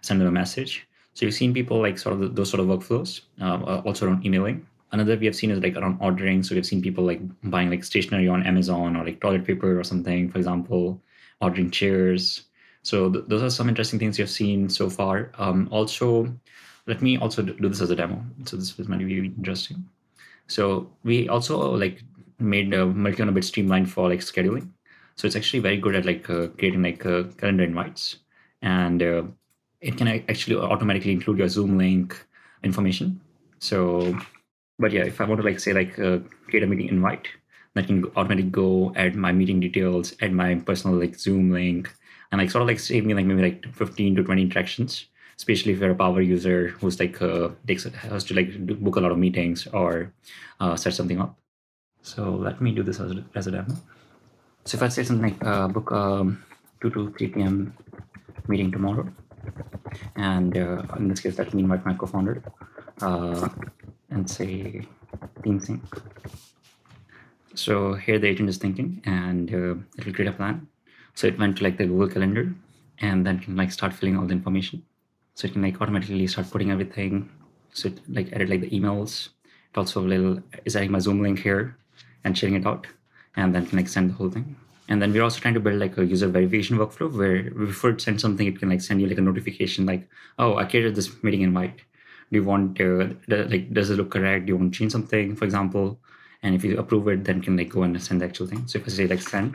send 0.00 0.21
them 0.21 0.28
a 0.28 0.33
message. 0.33 0.87
So 1.14 1.26
you've 1.26 1.35
seen 1.35 1.52
people 1.52 1.80
like 1.80 1.99
sort 1.99 2.21
of 2.21 2.37
those 2.37 2.50
sort 2.50 2.61
of 2.61 2.66
workflows, 2.66 3.23
uh, 3.40 3.59
uh, 3.64 3.83
also 3.85 4.07
around 4.07 4.25
emailing. 4.25 4.66
Another 4.92 5.16
we 5.16 5.26
have 5.26 5.37
seen 5.37 5.50
is 5.50 5.61
like 5.61 5.76
around 5.76 5.99
ordering. 6.00 6.42
So 6.42 6.54
we've 6.54 6.64
seen 6.64 6.80
people 6.80 7.04
like 7.04 7.21
buying 7.42 7.71
like 7.71 7.85
stationery 7.85 8.28
on 8.28 8.47
Amazon 8.47 8.97
or 8.97 9.04
like 9.04 9.21
toilet 9.21 9.45
paper 9.45 9.78
or 9.78 9.85
something, 9.85 10.30
for 10.30 10.38
example, 10.38 11.02
ordering 11.40 11.71
chairs. 11.71 12.45
So 12.83 13.11
th- 13.11 13.25
those 13.26 13.42
are 13.42 13.50
some 13.50 13.68
interesting 13.68 13.99
things 13.99 14.18
you've 14.18 14.30
seen 14.30 14.68
so 14.68 14.88
far. 14.88 15.33
Um, 15.38 15.68
also, 15.73 16.33
let 16.88 17.02
me 17.02 17.18
also 17.18 17.42
do 17.42 17.68
this 17.68 17.83
as 17.83 17.90
a 17.90 17.97
demo. 17.97 18.25
So 18.47 18.57
this 18.57 18.88
might 18.88 18.99
be 18.99 19.18
interesting. 19.18 19.85
So 20.49 20.90
we 21.04 21.28
also 21.28 21.76
like 21.76 22.02
made 22.38 22.73
a 22.73 22.87
Multion 22.87 23.28
a 23.28 23.33
bit 23.33 23.45
streamlined 23.45 23.92
for 23.92 24.09
like 24.09 24.21
scheduling. 24.21 24.71
So 25.16 25.26
it's 25.26 25.37
actually 25.37 25.61
very 25.61 25.76
good 25.76 25.95
at 25.95 26.07
like 26.07 26.28
uh, 26.30 26.49
creating 26.59 26.83
like 26.83 27.04
uh, 27.04 27.25
calendar 27.37 27.64
invites, 27.64 28.18
and 28.62 29.02
uh, 29.02 29.23
it 29.80 29.99
can 29.99 30.09
actually 30.09 30.57
automatically 30.57 31.12
include 31.12 31.38
your 31.38 31.49
Zoom 31.49 31.76
link 31.76 32.16
information. 32.62 33.21
So, 33.59 34.16
but 34.78 34.92
yeah, 34.92 35.04
if 35.04 35.21
I 35.21 35.25
want 35.25 35.40
to 35.40 35.47
like 35.47 35.61
say 35.61 35.73
like 35.73 35.99
uh, 35.99 36.18
create 36.49 36.62
a 36.62 36.66
meeting 36.66 36.88
invite, 36.88 37.26
that 37.75 37.88
can 37.88 38.04
automatically 38.16 38.50
go 38.50 38.92
add 38.97 39.16
my 39.16 39.33
meeting 39.33 39.61
details, 39.61 40.14
add 40.23 40.33
my 40.33 40.54
personal 40.54 40.97
like 40.97 41.18
Zoom 41.18 41.50
link, 41.50 41.92
and 42.30 42.40
like 42.40 42.50
sort 42.50 42.62
of 42.62 42.68
like 42.68 42.78
save 42.78 43.04
me 43.04 43.12
like 43.12 43.26
maybe 43.26 43.42
like 43.42 43.75
15 43.75 44.16
to 44.16 44.23
20 44.23 44.40
interactions 44.40 45.07
especially 45.38 45.73
if 45.73 45.78
you're 45.78 45.90
a 45.90 45.95
power 45.95 46.21
user 46.21 46.68
who's 46.80 46.99
like 46.99 47.21
uh, 47.23 47.49
takes 47.66 47.85
has 47.85 48.25
to 48.25 48.35
like 48.35 48.50
book 48.66 48.97
a 48.97 49.00
lot 49.00 49.12
of 49.12 49.18
meetings 49.18 49.66
or 49.73 50.12
uh, 50.61 50.75
set 50.76 50.92
something 50.95 51.21
up. 51.21 51.38
So 52.02 52.35
let 52.35 52.61
me 52.61 52.73
do 52.73 52.83
this 52.83 53.00
as, 53.00 53.12
as 53.35 53.47
a 53.47 53.52
demo. 53.52 53.75
So 54.64 54.76
if 54.76 54.83
i 54.83 54.88
say 54.88 55.02
something 55.04 55.30
like 55.30 55.45
uh, 55.45 55.68
book 55.68 55.92
um, 55.92 56.45
2 56.80 56.90
to 56.90 57.11
3 57.16 57.28
p.m 57.28 57.75
meeting 58.49 58.73
tomorrow 58.73 59.07
and 60.16 60.57
uh, 60.57 60.83
in 60.97 61.09
this 61.09 61.21
case 61.21 61.38
let 61.38 61.52
me 61.54 61.62
invite 61.62 61.85
my 61.85 61.95
co-founder 61.95 62.42
uh, 63.02 63.49
and 64.11 64.28
say 64.28 64.83
team 65.42 65.61
sync. 65.61 65.83
So 67.54 67.95
here 67.95 68.18
the 68.18 68.28
agent 68.28 68.49
is 68.49 68.59
thinking 68.59 69.02
and 69.04 69.52
uh, 69.52 69.75
it 69.97 70.07
will 70.07 70.14
create 70.14 70.28
a 70.28 70.33
plan. 70.33 70.66
So 71.14 71.26
it 71.26 71.38
went 71.38 71.59
to 71.59 71.64
like 71.64 71.76
the 71.76 71.87
google 71.87 72.09
calendar 72.09 72.54
and 73.00 73.26
then 73.26 73.38
can 73.38 73.57
like 73.57 73.73
start 73.73 73.92
filling 73.92 74.16
all 74.16 74.26
the 74.26 74.33
information 74.33 74.83
so 75.38 75.47
it 75.47 75.52
can 75.52 75.62
like 75.62 75.80
automatically 75.80 76.26
start 76.26 76.50
putting 76.50 76.73
everything. 76.73 77.30
So 77.73 77.90
it 77.90 78.00
like 78.09 78.33
edit 78.33 78.49
like 78.49 78.61
the 78.61 78.71
emails. 78.71 79.28
It 79.73 79.78
also 79.78 80.02
will 80.02 80.42
is 80.64 80.75
adding 80.75 80.90
my 80.90 80.99
zoom 80.99 81.23
link 81.23 81.38
here 81.38 81.76
and 82.25 82.37
sharing 82.37 82.57
it 82.57 82.66
out 82.66 82.88
and 83.37 83.54
then 83.54 83.64
can 83.66 83.78
like 83.78 83.87
send 83.87 84.11
the 84.11 84.14
whole 84.14 84.30
thing. 84.30 84.57
And 84.88 85.00
then 85.00 85.12
we're 85.12 85.23
also 85.23 85.38
trying 85.38 85.54
to 85.54 85.61
build 85.61 85.78
like 85.78 85.97
a 85.97 86.04
user 86.04 86.26
verification 86.26 86.76
workflow 86.76 87.09
where 87.16 87.52
before 87.52 87.90
it 87.90 88.00
sends 88.00 88.21
something 88.21 88.49
it 88.49 88.59
can 88.59 88.68
like 88.68 88.80
send 88.80 89.00
you 89.00 89.07
like 89.07 89.18
a 89.18 89.21
notification 89.21 89.87
like 89.87 90.09
oh 90.40 90.57
i 90.57 90.64
created 90.64 90.97
this 90.97 91.23
meeting 91.23 91.42
invite. 91.42 91.76
Do 92.33 92.38
you 92.40 92.42
want 92.42 92.80
uh, 92.80 93.07
like 93.28 93.73
does 93.73 93.90
it 93.90 93.97
look 93.97 94.11
correct? 94.11 94.47
Do 94.47 94.54
you 94.54 94.57
want 94.57 94.73
to 94.73 94.78
change 94.78 94.90
something 94.90 95.37
for 95.37 95.45
example? 95.45 96.00
And 96.42 96.57
if 96.57 96.64
you 96.64 96.76
approve 96.78 97.07
it 97.07 97.23
then 97.23 97.42
can 97.42 97.57
like 97.57 97.68
go 97.68 97.85
and 97.85 98.02
send 98.02 98.23
the 98.23 98.25
actual 98.25 98.49
thing. 98.49 98.66
So 98.66 98.80
if 98.80 98.88
i 98.88 98.90
say 98.90 99.07
like 99.07 99.23
send 99.23 99.54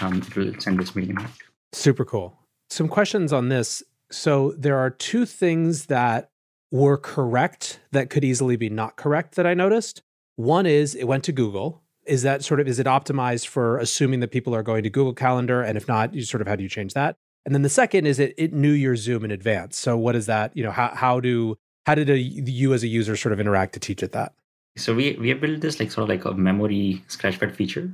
um, 0.00 0.18
it 0.18 0.34
will 0.34 0.52
send 0.58 0.80
this 0.80 0.96
meeting 0.96 1.10
invite. 1.10 1.30
Super 1.72 2.04
cool. 2.04 2.40
Some 2.70 2.88
questions 2.88 3.32
on 3.32 3.50
this 3.50 3.84
so 4.12 4.52
there 4.56 4.78
are 4.78 4.90
two 4.90 5.26
things 5.26 5.86
that 5.86 6.30
were 6.70 6.96
correct 6.96 7.80
that 7.92 8.10
could 8.10 8.24
easily 8.24 8.56
be 8.56 8.68
not 8.70 8.96
correct 8.96 9.34
that 9.34 9.46
I 9.46 9.54
noticed. 9.54 10.02
One 10.36 10.66
is 10.66 10.94
it 10.94 11.04
went 11.04 11.24
to 11.24 11.32
Google. 11.32 11.82
Is 12.06 12.22
that 12.22 12.42
sort 12.42 12.60
of 12.60 12.66
is 12.66 12.78
it 12.78 12.86
optimized 12.86 13.46
for 13.46 13.78
assuming 13.78 14.20
that 14.20 14.30
people 14.30 14.54
are 14.54 14.62
going 14.62 14.82
to 14.82 14.90
Google 14.90 15.14
Calendar 15.14 15.62
and 15.62 15.76
if 15.76 15.86
not, 15.86 16.14
you 16.14 16.22
sort 16.22 16.40
of 16.40 16.48
how 16.48 16.56
do 16.56 16.62
you 16.62 16.68
change 16.68 16.94
that? 16.94 17.16
And 17.44 17.54
then 17.54 17.62
the 17.62 17.68
second 17.68 18.06
is 18.06 18.18
it 18.18 18.34
it 18.36 18.52
knew 18.52 18.72
your 18.72 18.96
Zoom 18.96 19.24
in 19.24 19.30
advance. 19.30 19.78
So 19.78 19.96
what 19.96 20.16
is 20.16 20.26
that, 20.26 20.56
you 20.56 20.62
know, 20.62 20.70
how 20.70 20.88
how 20.94 21.20
do 21.20 21.56
how 21.86 21.94
did 21.94 22.08
a, 22.10 22.18
you 22.18 22.72
as 22.74 22.82
a 22.82 22.88
user 22.88 23.16
sort 23.16 23.32
of 23.32 23.40
interact 23.40 23.74
to 23.74 23.80
teach 23.80 24.02
it 24.02 24.12
that? 24.12 24.32
So 24.76 24.94
we 24.94 25.16
we 25.20 25.28
have 25.28 25.40
built 25.40 25.60
this 25.60 25.78
like 25.78 25.90
sort 25.90 26.04
of 26.04 26.08
like 26.08 26.24
a 26.24 26.32
memory 26.32 27.04
scratchpad 27.08 27.54
feature 27.54 27.92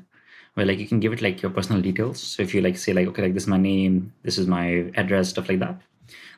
where 0.54 0.66
like 0.66 0.78
you 0.78 0.87
can 0.87 1.00
give 1.00 1.12
it 1.12 1.20
like 1.20 1.42
your 1.42 1.50
personal 1.50 1.82
details. 1.82 2.20
So 2.20 2.42
if 2.42 2.54
you 2.54 2.60
like 2.60 2.78
say 2.78 2.92
like 2.92 3.08
okay 3.08 3.22
like 3.22 3.34
this 3.34 3.44
is 3.44 3.48
my 3.48 3.58
name, 3.58 4.12
this 4.22 4.38
is 4.38 4.46
my 4.46 4.90
address, 4.94 5.31
stuff 5.31 5.48
like 5.48 5.59
that 5.59 5.81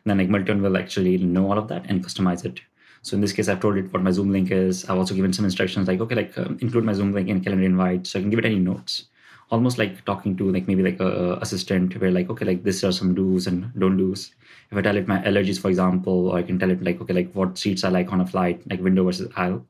then 0.04 0.18
like 0.18 0.28
Multion 0.28 0.62
will 0.62 0.76
actually 0.76 1.18
know 1.18 1.50
all 1.50 1.58
of 1.58 1.68
that 1.68 1.86
and 1.88 2.04
customize 2.04 2.44
it. 2.44 2.60
So 3.02 3.14
in 3.14 3.20
this 3.20 3.32
case, 3.32 3.48
I've 3.48 3.60
told 3.60 3.76
it 3.76 3.92
what 3.92 4.02
my 4.02 4.10
Zoom 4.10 4.30
link 4.30 4.50
is. 4.50 4.84
I've 4.84 4.98
also 4.98 5.14
given 5.14 5.32
some 5.32 5.44
instructions 5.44 5.88
like, 5.88 6.00
okay, 6.00 6.14
like 6.14 6.36
um, 6.38 6.58
include 6.60 6.84
my 6.84 6.92
Zoom 6.92 7.12
link 7.12 7.28
in 7.28 7.40
calendar 7.40 7.64
invite. 7.64 8.06
So 8.06 8.18
I 8.18 8.22
can 8.22 8.30
give 8.30 8.38
it 8.38 8.44
any 8.44 8.58
notes, 8.58 9.04
almost 9.50 9.78
like 9.78 10.04
talking 10.04 10.36
to 10.36 10.50
like 10.50 10.68
maybe 10.68 10.82
like 10.82 11.00
a, 11.00 11.38
assistant 11.40 11.98
where 11.98 12.10
like, 12.10 12.28
okay, 12.30 12.44
like 12.44 12.62
this 12.62 12.84
are 12.84 12.92
some 12.92 13.14
do's 13.14 13.46
and 13.46 13.72
don't 13.78 13.96
do's. 13.96 14.34
If 14.70 14.76
I 14.76 14.82
tell 14.82 14.96
it 14.96 15.08
my 15.08 15.18
allergies, 15.20 15.58
for 15.58 15.68
example, 15.68 16.28
or 16.28 16.36
I 16.36 16.42
can 16.42 16.58
tell 16.58 16.70
it 16.70 16.82
like, 16.82 17.00
okay, 17.00 17.14
like 17.14 17.32
what 17.32 17.56
seats 17.56 17.84
I 17.84 17.88
like 17.88 18.12
on 18.12 18.20
a 18.20 18.26
flight, 18.26 18.62
like 18.68 18.80
window 18.80 19.04
versus 19.04 19.32
aisle, 19.36 19.64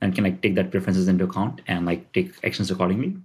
then 0.00 0.12
can 0.12 0.24
like 0.24 0.42
take 0.42 0.56
that 0.56 0.72
preferences 0.72 1.06
into 1.06 1.24
account 1.24 1.60
and 1.68 1.86
like 1.86 2.12
take 2.12 2.32
actions 2.44 2.70
accordingly. 2.70 3.16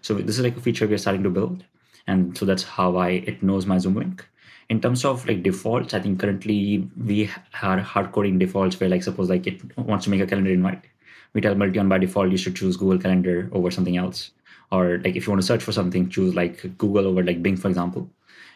So 0.00 0.14
this 0.14 0.38
is 0.38 0.44
like 0.44 0.56
a 0.56 0.60
feature 0.60 0.86
we're 0.86 0.98
starting 0.98 1.22
to 1.22 1.30
build. 1.30 1.64
And 2.06 2.36
so 2.36 2.46
that's 2.46 2.62
how 2.62 2.96
I 2.96 3.10
it 3.10 3.42
knows 3.42 3.66
my 3.66 3.78
Zoom 3.78 3.94
link 3.94 4.26
in 4.68 4.80
terms 4.80 5.04
of 5.04 5.26
like 5.26 5.42
defaults, 5.42 5.94
I 5.94 6.00
think 6.00 6.20
currently 6.20 6.88
we 7.04 7.30
are 7.62 7.80
hardcoding 7.80 8.38
defaults 8.38 8.78
where 8.78 8.88
like 8.88 9.02
suppose 9.02 9.28
like 9.28 9.46
it 9.46 9.76
wants 9.76 10.04
to 10.04 10.10
make 10.10 10.20
a 10.20 10.26
calendar 10.26 10.50
invite. 10.50 10.82
We 11.34 11.40
tell 11.40 11.54
Multion 11.54 11.88
by 11.88 11.98
default 11.98 12.30
you 12.30 12.36
should 12.36 12.56
choose 12.56 12.76
Google 12.76 12.98
Calendar 12.98 13.48
over 13.52 13.70
something 13.70 13.96
else. 13.96 14.30
Or 14.70 14.98
like 14.98 15.16
if 15.16 15.26
you 15.26 15.30
want 15.30 15.42
to 15.42 15.46
search 15.46 15.62
for 15.62 15.72
something, 15.72 16.08
choose 16.08 16.34
like 16.34 16.62
Google 16.78 17.06
over 17.06 17.22
like 17.22 17.42
Bing, 17.42 17.56
for 17.56 17.68
example. 17.68 18.08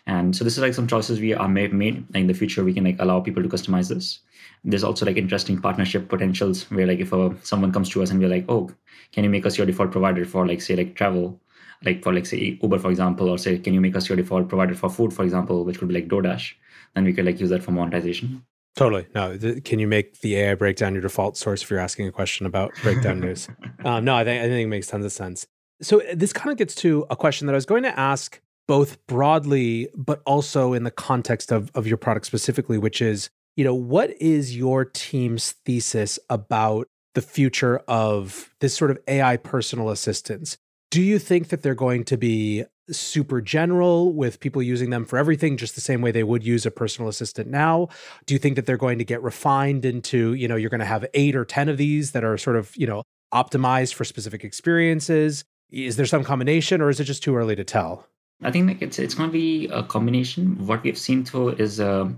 And 0.06 0.36
so 0.36 0.44
this 0.44 0.56
is 0.56 0.62
like 0.62 0.74
some 0.74 0.86
choices 0.86 1.20
we 1.20 1.34
are 1.34 1.48
made. 1.48 1.72
Like 1.74 2.20
in 2.20 2.26
the 2.26 2.34
future, 2.34 2.64
we 2.64 2.72
can 2.72 2.84
like 2.84 2.96
allow 3.00 3.20
people 3.20 3.42
to 3.42 3.48
customize 3.48 3.88
this. 3.88 4.20
There's 4.64 4.84
also 4.84 5.04
like 5.04 5.16
interesting 5.16 5.60
partnership 5.60 6.08
potentials 6.08 6.70
where 6.70 6.86
like 6.86 7.00
if 7.00 7.12
uh, 7.12 7.30
someone 7.42 7.72
comes 7.72 7.88
to 7.90 8.02
us 8.02 8.10
and 8.10 8.20
we're 8.20 8.28
like, 8.28 8.44
oh, 8.48 8.70
can 9.12 9.24
you 9.24 9.30
make 9.30 9.46
us 9.46 9.58
your 9.58 9.66
default 9.66 9.90
provider 9.90 10.24
for 10.24 10.46
like 10.46 10.60
say 10.60 10.76
like 10.76 10.94
travel? 10.94 11.40
Like 11.84 12.02
for 12.02 12.12
like 12.12 12.26
say 12.26 12.58
Uber, 12.62 12.78
for 12.78 12.90
example, 12.90 13.28
or 13.28 13.38
say, 13.38 13.58
can 13.58 13.74
you 13.74 13.80
make 13.80 13.96
us 13.96 14.08
your 14.08 14.16
default 14.16 14.48
provider 14.48 14.74
for 14.74 14.90
food, 14.90 15.12
for 15.12 15.24
example, 15.24 15.64
which 15.64 15.78
could 15.78 15.88
be 15.88 15.94
like 15.94 16.08
DoorDash, 16.08 16.52
then 16.94 17.04
we 17.04 17.12
could 17.12 17.26
like 17.26 17.40
use 17.40 17.50
that 17.50 17.62
for 17.62 17.72
monetization. 17.72 18.44
Totally. 18.76 19.06
No, 19.14 19.36
th- 19.36 19.64
can 19.64 19.78
you 19.78 19.86
make 19.86 20.20
the 20.20 20.36
AI 20.36 20.54
breakdown 20.54 20.92
your 20.92 21.02
default 21.02 21.36
source 21.36 21.62
if 21.62 21.70
you're 21.70 21.80
asking 21.80 22.08
a 22.08 22.12
question 22.12 22.44
about 22.44 22.72
breakdown 22.82 23.20
news? 23.20 23.48
Um, 23.84 24.04
no, 24.04 24.16
I 24.16 24.24
think 24.24 24.42
I 24.42 24.48
think 24.48 24.64
it 24.64 24.68
makes 24.68 24.88
tons 24.88 25.04
of 25.04 25.12
sense. 25.12 25.46
So 25.80 26.02
this 26.12 26.32
kind 26.32 26.50
of 26.50 26.58
gets 26.58 26.74
to 26.76 27.06
a 27.08 27.14
question 27.14 27.46
that 27.46 27.52
I 27.52 27.56
was 27.56 27.66
going 27.66 27.84
to 27.84 27.96
ask 27.96 28.40
both 28.66 29.04
broadly, 29.06 29.88
but 29.94 30.22
also 30.26 30.72
in 30.72 30.82
the 30.82 30.90
context 30.90 31.52
of 31.52 31.70
of 31.74 31.86
your 31.86 31.98
product 31.98 32.26
specifically, 32.26 32.78
which 32.78 33.00
is, 33.00 33.30
you 33.54 33.62
know, 33.62 33.74
what 33.74 34.10
is 34.20 34.56
your 34.56 34.84
team's 34.84 35.52
thesis 35.64 36.18
about 36.28 36.88
the 37.14 37.22
future 37.22 37.78
of 37.86 38.50
this 38.60 38.74
sort 38.74 38.90
of 38.90 38.98
AI 39.06 39.36
personal 39.36 39.90
assistance? 39.90 40.58
Do 40.96 41.02
you 41.02 41.18
think 41.18 41.48
that 41.48 41.60
they're 41.60 41.74
going 41.74 42.04
to 42.04 42.16
be 42.16 42.64
super 42.90 43.42
general 43.42 44.14
with 44.14 44.40
people 44.40 44.62
using 44.62 44.88
them 44.88 45.04
for 45.04 45.18
everything 45.18 45.58
just 45.58 45.74
the 45.74 45.82
same 45.82 46.00
way 46.00 46.10
they 46.10 46.22
would 46.22 46.42
use 46.42 46.64
a 46.64 46.70
personal 46.70 47.10
assistant 47.10 47.50
now? 47.50 47.88
Do 48.24 48.32
you 48.32 48.38
think 48.38 48.56
that 48.56 48.64
they're 48.64 48.78
going 48.78 48.96
to 48.96 49.04
get 49.04 49.22
refined 49.22 49.84
into, 49.84 50.32
you 50.32 50.48
know, 50.48 50.56
you're 50.56 50.70
going 50.70 50.80
to 50.80 50.86
have 50.86 51.04
8 51.12 51.36
or 51.36 51.44
10 51.44 51.68
of 51.68 51.76
these 51.76 52.12
that 52.12 52.24
are 52.24 52.38
sort 52.38 52.56
of, 52.56 52.74
you 52.78 52.86
know, 52.86 53.02
optimized 53.34 53.92
for 53.92 54.04
specific 54.04 54.42
experiences? 54.42 55.44
Is 55.68 55.96
there 55.96 56.06
some 56.06 56.24
combination 56.24 56.80
or 56.80 56.88
is 56.88 56.98
it 56.98 57.04
just 57.04 57.22
too 57.22 57.36
early 57.36 57.56
to 57.56 57.64
tell? 57.64 58.06
I 58.42 58.50
think 58.50 58.66
like 58.66 58.80
it's 58.80 58.98
it's 58.98 59.12
going 59.12 59.28
to 59.28 59.34
be 59.34 59.66
a 59.66 59.82
combination. 59.82 60.66
What 60.66 60.82
we've 60.82 60.96
seen 60.96 61.24
though 61.24 61.50
is 61.50 61.78
uh, 61.78 62.08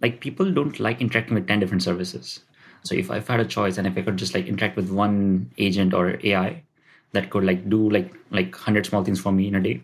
like 0.00 0.20
people 0.20 0.48
don't 0.52 0.78
like 0.78 1.00
interacting 1.00 1.34
with 1.34 1.48
10 1.48 1.58
different 1.58 1.82
services. 1.82 2.38
So 2.84 2.94
if, 2.94 3.10
if 3.10 3.28
I 3.28 3.32
had 3.32 3.40
a 3.40 3.48
choice 3.48 3.78
and 3.78 3.86
if 3.88 3.98
I 3.98 4.02
could 4.02 4.16
just 4.16 4.32
like 4.32 4.46
interact 4.46 4.76
with 4.76 4.90
one 4.90 5.50
agent 5.58 5.92
or 5.92 6.20
AI, 6.22 6.62
that 7.12 7.30
could 7.30 7.44
like 7.44 7.68
do 7.68 7.90
like 7.90 8.12
like 8.30 8.52
100 8.54 8.86
small 8.86 9.04
things 9.04 9.20
for 9.20 9.32
me 9.32 9.48
in 9.48 9.54
a 9.54 9.60
day 9.60 9.82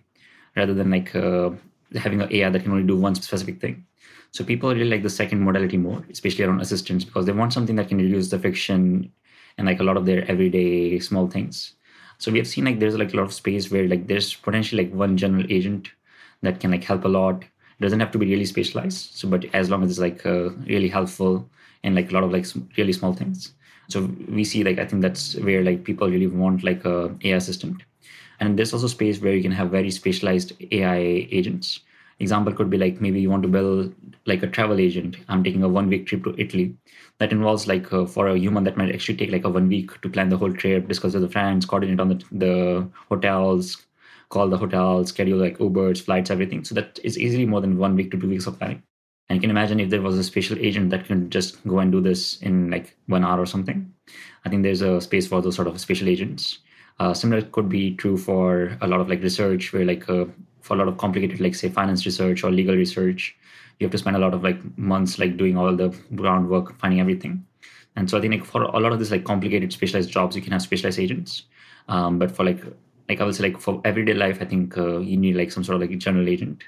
rather 0.57 0.75
than 0.75 0.91
like 0.91 1.15
uh, 1.15 1.51
having 1.97 2.21
an 2.21 2.29
AI 2.33 2.51
that 2.51 2.63
can 2.63 2.73
only 2.73 2.87
do 2.87 2.97
one 2.97 3.15
specific 3.15 3.61
thing. 3.61 3.87
So 4.33 4.45
people 4.45 4.71
really 4.71 4.89
like 4.89 5.03
the 5.03 5.11
second 5.11 5.41
modality 5.41 5.77
more, 5.77 6.05
especially 6.11 6.45
around 6.45 6.61
assistants, 6.61 7.05
because 7.05 7.27
they 7.27 7.33
want 7.33 7.53
something 7.53 7.77
that 7.77 7.89
can 7.89 7.99
reduce 7.99 8.31
the 8.31 8.39
friction 8.39 9.13
and 9.59 9.67
like 9.67 9.81
a 9.81 9.83
lot 9.83 9.97
of 9.97 10.07
their 10.07 10.29
everyday 10.31 10.99
small 11.01 11.29
things. 11.29 11.75
So 12.19 12.31
we 12.31 12.39
have 12.39 12.49
seen 12.49 12.65
like 12.65 12.79
there's 12.79 12.97
like 12.97 13.13
a 13.13 13.17
lot 13.17 13.25
of 13.25 13.33
space 13.33 13.71
where 13.71 13.87
like 13.89 14.07
there's 14.07 14.35
potentially 14.35 14.85
like 14.85 14.95
one 14.95 15.17
general 15.17 15.45
agent 15.51 15.91
that 16.43 16.61
can 16.61 16.71
like 16.71 16.85
help 16.85 17.05
a 17.05 17.09
lot. 17.09 17.43
It 17.43 17.83
doesn't 17.83 18.01
have 18.01 18.13
to 18.13 18.19
be 18.19 18.27
really 18.27 18.45
specialized. 18.45 19.15
So, 19.17 19.29
but 19.29 19.45
as 19.55 19.71
long 19.71 19.83
as 19.83 19.91
it's 19.91 20.01
like 20.01 20.25
uh, 20.25 20.51
really 20.67 20.89
helpful 20.89 21.51
and 21.83 21.95
like 21.95 22.11
a 22.11 22.15
lot 22.15 22.25
of 22.25 22.33
like 22.33 22.47
really 22.79 22.93
small 22.93 23.13
things. 23.13 23.53
So 23.89 24.03
we 24.29 24.45
see 24.45 24.65
like 24.65 24.79
I 24.79 24.87
think 24.87 25.03
that's 25.03 25.37
where 25.37 25.63
like 25.63 25.85
people 25.85 26.09
really 26.09 26.27
want 26.27 26.65
like 26.65 26.85
a 26.85 27.15
AI 27.25 27.37
assistant. 27.37 27.83
And 28.41 28.59
there's 28.59 28.73
also 28.73 28.87
space 28.89 29.21
where 29.21 29.35
you 29.35 29.43
can 29.43 29.53
have 29.53 29.71
very 29.71 29.91
specialized 29.91 30.53
AI 30.73 30.99
agents. 31.31 31.81
Example 32.21 32.53
could 32.53 32.71
be 32.71 32.79
like 32.79 33.01
maybe 33.01 33.21
you 33.21 33.31
want 33.31 33.43
to 33.43 33.49
build 33.49 33.95
like 34.27 34.43
a 34.43 34.47
travel 34.47 34.79
agent. 34.81 35.17
I'm 35.29 35.43
taking 35.45 35.63
a 35.63 35.69
one 35.69 35.89
week 35.89 36.07
trip 36.07 36.25
to 36.25 36.35
Italy. 36.39 36.77
That 37.19 37.33
involves 37.33 37.67
like 37.67 37.93
uh, 37.93 38.07
for 38.07 38.29
a 38.29 38.39
human 38.39 38.65
that 38.65 38.77
might 38.77 38.95
actually 38.95 39.17
take 39.17 39.31
like 39.33 39.45
a 39.45 39.51
one 39.51 39.69
week 39.69 40.01
to 40.03 40.09
plan 40.09 40.29
the 40.29 40.37
whole 40.37 40.53
trip, 40.53 40.89
discuss 40.89 41.15
with 41.15 41.23
the 41.23 41.29
friends, 41.29 41.67
coordinate 41.67 42.01
on 42.01 42.09
the, 42.11 42.25
the 42.33 42.89
hotels, 43.09 43.87
call 44.29 44.49
the 44.49 44.59
hotel, 44.59 45.05
schedule 45.05 45.39
like 45.39 45.59
Ubers, 45.59 46.03
flights, 46.03 46.31
everything. 46.31 46.65
So 46.65 46.75
that 46.75 46.99
is 47.05 47.19
easily 47.19 47.47
more 47.47 47.61
than 47.61 47.79
one 47.79 47.95
week 47.97 48.11
to 48.13 48.19
two 48.19 48.29
weeks 48.29 48.47
of 48.47 48.59
planning. 48.59 48.83
And 49.29 49.37
you 49.37 49.41
can 49.41 49.51
imagine 49.51 49.81
if 49.81 49.91
there 49.91 50.03
was 50.03 50.19
a 50.19 50.25
spatial 50.25 50.59
agent 50.59 50.91
that 50.91 51.07
can 51.07 51.31
just 51.31 51.67
go 51.67 51.79
and 51.79 51.91
do 51.91 52.01
this 52.01 52.41
in 52.43 52.71
like 52.71 52.97
one 53.07 53.25
hour 53.25 53.41
or 53.41 53.47
something. 53.47 53.93
I 54.45 54.49
think 54.49 54.63
there's 54.63 54.83
a 54.83 55.01
space 55.01 55.27
for 55.27 55.41
those 55.41 55.57
sort 55.57 55.69
of 55.69 55.81
spatial 55.81 56.09
agents. 56.09 56.59
Uh, 56.99 57.15
similar 57.15 57.43
could 57.43 57.69
be 57.69 57.95
true 57.97 58.17
for 58.17 58.77
a 58.81 58.87
lot 58.87 59.01
of 59.01 59.09
like 59.09 59.23
research, 59.23 59.73
where 59.73 59.85
like 59.85 60.09
uh, 60.09 60.27
for 60.61 60.75
a 60.75 60.77
lot 60.77 60.89
of 60.89 60.99
complicated, 60.99 61.41
like 61.41 61.55
say 61.55 61.69
finance 61.69 62.05
research 62.05 62.45
or 62.45 62.51
legal 62.51 62.75
research, 62.75 63.37
you 63.79 63.87
have 63.87 63.93
to 63.93 63.99
spend 63.99 64.17
a 64.17 64.19
lot 64.19 64.35
of 64.35 64.43
like 64.43 64.59
months 64.77 65.19
like 65.19 65.37
doing 65.37 65.57
all 65.57 65.75
the 65.75 65.89
groundwork, 66.15 66.79
finding 66.79 67.01
everything. 67.01 67.45
And 67.97 68.09
so 68.09 68.19
I 68.19 68.21
think 68.21 68.35
like 68.35 68.45
for 68.45 68.63
a 68.63 68.79
lot 68.79 68.93
of 68.93 68.99
this 68.99 69.11
like 69.11 69.25
complicated 69.25 69.73
specialized 69.73 70.11
jobs, 70.11 70.37
you 70.37 70.43
can 70.43 70.53
have 70.53 70.63
specialized 70.63 70.99
agents. 70.99 71.45
Um, 71.89 72.19
but 72.19 72.31
for 72.31 72.45
like 72.45 72.63
like 73.09 73.21
I 73.21 73.25
would 73.25 73.35
say 73.35 73.45
like 73.45 73.61
for 73.61 73.81
everyday 73.85 74.15
life, 74.15 74.39
I 74.41 74.45
think 74.45 74.79
uh, 74.79 74.99
you 74.99 75.17
need 75.17 75.37
like 75.37 75.53
some 75.53 75.65
sort 75.65 75.83
of 75.83 75.89
like 75.89 75.99
general 75.99 76.29
agent 76.29 76.63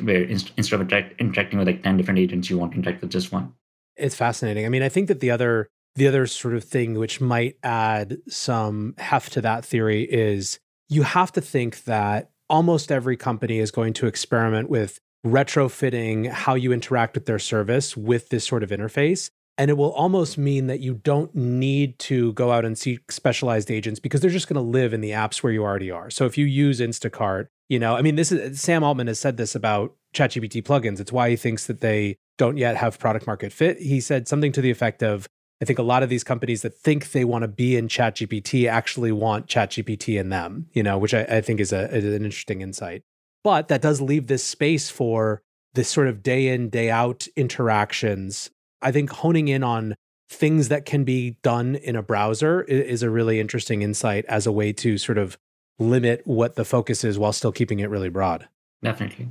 where 0.00 0.22
instead 0.24 0.72
of 0.72 0.80
interact, 0.82 1.20
interacting 1.20 1.58
with 1.58 1.68
like 1.68 1.82
10 1.82 1.96
different 1.96 2.18
agents 2.18 2.50
you 2.50 2.58
want 2.58 2.72
to 2.72 2.78
interact 2.78 3.00
with 3.00 3.10
just 3.10 3.32
one. 3.32 3.52
It's 3.96 4.14
fascinating. 4.14 4.66
I 4.66 4.68
mean 4.68 4.82
i 4.82 4.88
think 4.88 5.08
that 5.08 5.20
the 5.20 5.30
other 5.30 5.68
the 5.96 6.06
other 6.06 6.26
sort 6.26 6.54
of 6.54 6.64
thing 6.64 6.94
which 6.94 7.20
might 7.20 7.56
add 7.62 8.18
some 8.28 8.94
heft 8.98 9.32
to 9.32 9.40
that 9.40 9.64
theory 9.64 10.04
is 10.04 10.58
you 10.88 11.02
have 11.02 11.32
to 11.32 11.40
think 11.40 11.84
that 11.84 12.30
almost 12.48 12.90
every 12.90 13.16
company 13.16 13.58
is 13.58 13.70
going 13.70 13.92
to 13.94 14.06
experiment 14.06 14.68
with 14.68 14.98
retrofitting 15.26 16.28
how 16.28 16.54
you 16.54 16.72
interact 16.72 17.14
with 17.14 17.26
their 17.26 17.38
service 17.38 17.96
with 17.96 18.28
this 18.30 18.46
sort 18.46 18.62
of 18.62 18.70
interface 18.70 19.30
and 19.60 19.68
it 19.68 19.76
will 19.76 19.92
almost 19.92 20.38
mean 20.38 20.68
that 20.68 20.80
you 20.80 20.94
don't 20.94 21.34
need 21.34 21.98
to 21.98 22.32
go 22.32 22.50
out 22.50 22.64
and 22.64 22.78
seek 22.78 23.12
specialized 23.12 23.70
agents 23.70 24.00
because 24.00 24.22
they're 24.22 24.30
just 24.30 24.48
going 24.48 24.54
to 24.54 24.62
live 24.62 24.94
in 24.94 25.02
the 25.02 25.10
apps 25.10 25.42
where 25.42 25.52
you 25.52 25.62
already 25.62 25.90
are. 25.90 26.08
So 26.08 26.24
if 26.24 26.38
you 26.38 26.46
use 26.46 26.80
Instacart, 26.80 27.48
you 27.68 27.78
know, 27.78 27.94
I 27.94 28.00
mean, 28.00 28.16
this 28.16 28.32
is 28.32 28.58
Sam 28.58 28.82
Altman 28.82 29.06
has 29.08 29.20
said 29.20 29.36
this 29.36 29.54
about 29.54 29.94
ChatGPT 30.14 30.62
plugins. 30.62 30.98
It's 30.98 31.12
why 31.12 31.28
he 31.28 31.36
thinks 31.36 31.66
that 31.66 31.82
they 31.82 32.16
don't 32.38 32.56
yet 32.56 32.78
have 32.78 32.98
product 32.98 33.26
market 33.26 33.52
fit. 33.52 33.78
He 33.78 34.00
said 34.00 34.26
something 34.26 34.50
to 34.52 34.62
the 34.62 34.70
effect 34.70 35.02
of, 35.02 35.28
I 35.60 35.66
think 35.66 35.78
a 35.78 35.82
lot 35.82 36.02
of 36.02 36.08
these 36.08 36.24
companies 36.24 36.62
that 36.62 36.74
think 36.74 37.12
they 37.12 37.26
want 37.26 37.42
to 37.42 37.48
be 37.48 37.76
in 37.76 37.86
ChatGPT 37.86 38.66
actually 38.66 39.12
want 39.12 39.46
ChatGPT 39.46 40.18
in 40.18 40.30
them, 40.30 40.68
you 40.72 40.82
know, 40.82 40.96
which 40.96 41.12
I, 41.12 41.24
I 41.24 41.40
think 41.42 41.60
is, 41.60 41.70
a, 41.70 41.94
is 41.94 42.06
an 42.06 42.24
interesting 42.24 42.62
insight. 42.62 43.02
But 43.44 43.68
that 43.68 43.82
does 43.82 44.00
leave 44.00 44.26
this 44.26 44.42
space 44.42 44.88
for 44.88 45.42
this 45.74 45.90
sort 45.90 46.08
of 46.08 46.22
day 46.22 46.48
in, 46.48 46.70
day 46.70 46.90
out 46.90 47.26
interactions 47.36 48.50
I 48.82 48.92
think 48.92 49.10
honing 49.10 49.48
in 49.48 49.62
on 49.62 49.94
things 50.28 50.68
that 50.68 50.84
can 50.84 51.04
be 51.04 51.36
done 51.42 51.74
in 51.74 51.96
a 51.96 52.02
browser 52.02 52.62
is 52.62 53.02
a 53.02 53.10
really 53.10 53.40
interesting 53.40 53.82
insight 53.82 54.24
as 54.26 54.46
a 54.46 54.52
way 54.52 54.72
to 54.72 54.96
sort 54.96 55.18
of 55.18 55.36
limit 55.78 56.22
what 56.24 56.54
the 56.54 56.64
focus 56.64 57.02
is 57.04 57.18
while 57.18 57.32
still 57.32 57.52
keeping 57.52 57.80
it 57.80 57.90
really 57.90 58.10
broad. 58.10 58.48
Definitely. 58.82 59.28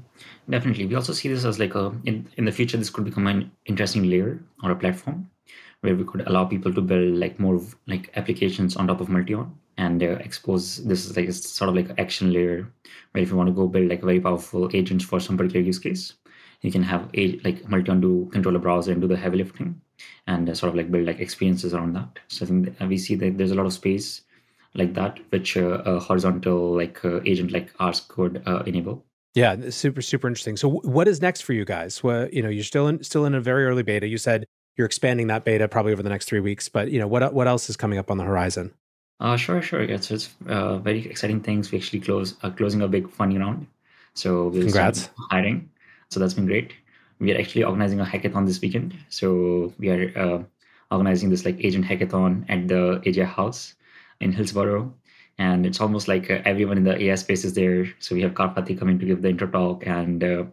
Definitely. 0.50 0.86
We 0.86 0.96
also 0.96 1.14
see 1.14 1.30
this 1.30 1.46
as 1.46 1.58
like 1.58 1.74
a, 1.74 1.94
in, 2.06 2.28
in 2.38 2.46
the 2.46 2.52
future, 2.52 2.78
this 2.78 2.90
could 2.90 3.06
become 3.06 3.28
an 3.28 3.52
interesting 3.66 4.10
layer 4.10 4.40
or 4.64 4.72
a 4.72 4.76
platform 4.76 5.30
where 5.82 5.96
we 5.96 6.04
could 6.04 6.28
allow 6.28 6.46
people 6.46 6.74
to 6.74 6.82
build 6.82 7.16
like 7.16 7.40
more 7.40 7.62
like 7.88 8.12
applications 8.16 8.76
on 8.76 8.88
top 8.88 9.00
of 9.00 9.08
Multion 9.08 9.50
and 9.78 10.04
uh, 10.04 10.18
expose 10.20 10.84
this 10.84 11.06
is 11.06 11.16
like 11.16 11.30
a 11.30 11.34
sort 11.34 11.70
of 11.70 11.76
like 11.76 11.98
action 11.98 12.34
layer 12.34 12.72
where 13.12 13.24
if 13.24 13.30
you 13.30 13.38
want 13.38 13.48
to 13.48 13.54
go 13.54 13.68
build 13.68 13.88
like 13.90 14.02
very 14.02 14.20
powerful 14.20 14.70
agents 14.74 15.06
for 15.06 15.20
some 15.20 15.38
particular 15.38 15.66
use 15.66 15.80
case, 15.80 16.16
you 16.62 16.72
can 16.72 16.84
have 16.84 17.10
a 17.14 17.40
like 17.44 17.64
Multion 17.70 18.02
do 18.02 18.30
controller 18.32 18.60
browser 18.60 18.92
and 18.92 19.02
do 19.02 19.08
the 19.08 19.18
heavy 19.18 19.38
lifting 19.38 19.80
and 20.28 20.50
uh, 20.50 20.54
sort 20.54 20.70
of 20.70 20.76
like 20.76 20.92
build 20.92 21.06
like 21.06 21.20
experiences 21.20 21.74
around 21.74 21.94
that. 21.94 22.20
So 22.28 22.46
i 22.46 22.48
think 22.48 22.80
we 22.82 22.98
see 22.98 23.16
that 23.16 23.38
there's 23.38 23.52
a 23.52 23.56
lot 23.56 23.66
of 23.66 23.74
space 23.74 24.22
like 24.76 24.94
that 24.94 25.20
which 25.30 25.58
uh, 25.58 25.82
a 25.86 26.00
horizontal 26.00 26.76
like 26.76 27.04
uh, 27.04 27.22
agent 27.26 27.52
like 27.52 27.74
ours 27.80 28.02
could 28.08 28.44
uh, 28.46 28.64
enable. 28.66 29.06
Yeah 29.36 29.70
super 29.70 30.02
super 30.02 30.28
interesting. 30.28 30.58
So 30.58 30.70
what 30.70 31.08
is 31.08 31.22
next 31.22 31.42
for 31.42 31.54
you 31.54 31.66
guys? 31.66 32.04
Well 32.04 32.28
you 32.30 32.42
know 32.42 32.50
you're 32.50 32.64
still 32.64 32.88
in 32.88 33.04
still 33.04 33.26
in 33.26 33.34
a 33.34 33.42
very 33.42 33.66
early 33.66 33.84
beta. 33.84 34.08
You 34.08 34.18
said 34.18 34.46
you're 34.78 34.86
expanding 34.86 35.28
that 35.28 35.46
beta 35.46 35.68
probably 35.68 35.92
over 35.94 36.04
the 36.04 36.10
next 36.10 36.26
three 36.26 36.40
weeks 36.40 36.70
but 36.70 36.92
you 36.92 37.00
know 37.00 37.08
what 37.08 37.34
what 37.34 37.48
else 37.48 37.70
is 37.70 37.78
coming 37.78 38.00
up 38.00 38.12
on 38.12 38.18
the 38.18 38.24
horizon? 38.24 38.74
Uh, 39.20 39.36
sure, 39.36 39.62
sure. 39.62 39.84
Yeah, 39.84 40.00
so 40.00 40.16
it's 40.16 40.30
uh, 40.48 40.78
very 40.78 41.06
exciting 41.06 41.42
things. 41.42 41.72
We 41.72 41.78
actually 41.78 42.00
close 42.00 42.36
uh, 42.42 42.52
closing 42.52 42.82
a 42.82 42.88
big 42.88 43.10
funding 43.10 43.40
round, 43.40 43.68
so 44.14 44.48
we'll 44.48 44.64
congrats. 44.64 45.10
hiring. 45.30 45.70
So 46.12 46.20
that's 46.20 46.34
been 46.34 46.48
great. 46.48 46.74
We 47.20 47.32
are 47.34 47.38
actually 47.38 47.64
organizing 47.64 48.00
a 48.00 48.06
hackathon 48.06 48.48
this 48.48 48.62
weekend. 48.62 48.98
So 49.10 49.74
we 49.78 49.90
are 49.90 50.12
uh, 50.18 50.44
organizing 50.90 51.30
this 51.30 51.46
like 51.46 51.64
agent 51.64 51.86
hackathon 51.86 52.46
at 52.50 52.68
the 52.68 53.00
AGI 53.06 53.26
House 53.26 53.76
in 54.20 54.32
Hillsborough. 54.32 54.92
And 55.38 55.68
it's 55.68 55.80
almost 55.80 56.08
like 56.08 56.32
uh, 56.32 56.42
everyone 56.46 56.78
in 56.78 56.84
the 56.84 57.00
AI 57.00 57.16
space 57.16 57.46
is 57.46 57.54
there. 57.54 57.86
So 58.00 58.16
we 58.16 58.22
have 58.24 58.34
Karpathy 58.34 58.78
coming 58.78 58.98
to 58.98 59.06
give 59.06 59.22
the 59.22 59.30
intro 59.30 59.48
talk. 59.48 59.86
And 59.86 60.24
uh, 60.24 60.46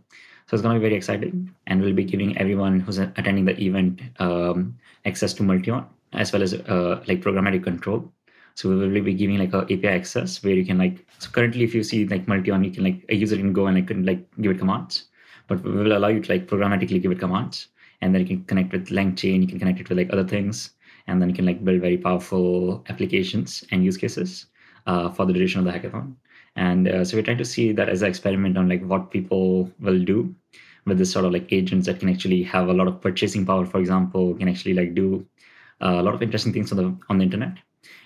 so 0.46 0.52
it's 0.52 0.62
going 0.62 0.74
to 0.74 0.80
be 0.80 0.84
very 0.84 0.94
exciting. 0.94 1.50
And 1.66 1.80
we'll 1.80 1.94
be 1.94 2.04
giving 2.04 2.36
everyone 2.36 2.80
who's 2.80 2.98
attending 2.98 3.46
the 3.46 3.58
event 3.58 4.02
um, 4.18 4.76
access 5.06 5.32
to 5.34 5.42
Multion 5.42 5.86
as 6.12 6.32
well 6.32 6.42
as 6.42 6.52
uh, 6.52 7.02
like 7.06 7.22
programmatic 7.22 7.64
control. 7.64 8.12
So 8.54 8.68
we 8.68 8.76
will 8.76 9.02
be 9.02 9.14
giving 9.14 9.38
like 9.38 9.54
a 9.54 9.62
API 9.62 9.88
access 9.88 10.42
where 10.44 10.54
you 10.54 10.66
can 10.66 10.76
like, 10.76 11.06
so 11.18 11.30
currently 11.30 11.64
if 11.64 11.74
you 11.74 11.82
see 11.82 12.06
like 12.06 12.26
Multion, 12.26 12.62
you 12.62 12.70
can 12.70 12.84
like, 12.84 13.04
a 13.08 13.14
user 13.14 13.36
can 13.36 13.54
go 13.54 13.68
and 13.68 13.76
like, 13.76 13.90
like 14.06 14.42
give 14.42 14.52
it 14.52 14.58
commands 14.58 15.06
but 15.46 15.62
we 15.62 15.72
will 15.72 15.96
allow 15.96 16.08
you 16.08 16.20
to 16.20 16.32
like 16.32 16.46
programmatically 16.46 17.00
give 17.00 17.12
it 17.12 17.18
commands 17.18 17.68
and 18.00 18.14
then 18.14 18.22
you 18.22 18.26
can 18.26 18.44
connect 18.44 18.72
with 18.72 18.88
LangChain, 18.88 19.40
you 19.40 19.46
can 19.46 19.58
connect 19.58 19.80
it 19.80 19.88
with 19.88 19.98
like 19.98 20.12
other 20.12 20.24
things, 20.24 20.70
and 21.06 21.20
then 21.20 21.28
you 21.28 21.34
can 21.34 21.46
like 21.46 21.64
build 21.64 21.80
very 21.80 21.96
powerful 21.96 22.84
applications 22.88 23.64
and 23.70 23.84
use 23.84 23.96
cases 23.96 24.46
uh, 24.86 25.08
for 25.10 25.24
the 25.24 25.32
duration 25.32 25.60
of 25.60 25.64
the 25.66 25.72
hackathon. 25.72 26.14
And 26.56 26.88
uh, 26.88 27.04
so 27.04 27.16
we're 27.16 27.22
trying 27.22 27.38
to 27.38 27.44
see 27.44 27.72
that 27.72 27.88
as 27.88 28.02
an 28.02 28.08
experiment 28.08 28.56
on 28.56 28.68
like 28.68 28.84
what 28.84 29.10
people 29.10 29.70
will 29.80 30.02
do 30.02 30.34
with 30.86 30.98
this 30.98 31.10
sort 31.10 31.24
of 31.24 31.32
like 31.32 31.52
agents 31.52 31.86
that 31.86 32.00
can 32.00 32.08
actually 32.08 32.42
have 32.44 32.68
a 32.68 32.72
lot 32.72 32.88
of 32.88 33.00
purchasing 33.00 33.44
power, 33.44 33.66
for 33.66 33.78
example, 33.78 34.34
can 34.34 34.48
actually 34.48 34.74
like 34.74 34.94
do 34.94 35.26
uh, 35.82 35.96
a 35.98 36.02
lot 36.02 36.14
of 36.14 36.22
interesting 36.22 36.52
things 36.52 36.72
on 36.72 36.78
the 36.78 36.96
on 37.08 37.18
the 37.18 37.24
internet. 37.24 37.58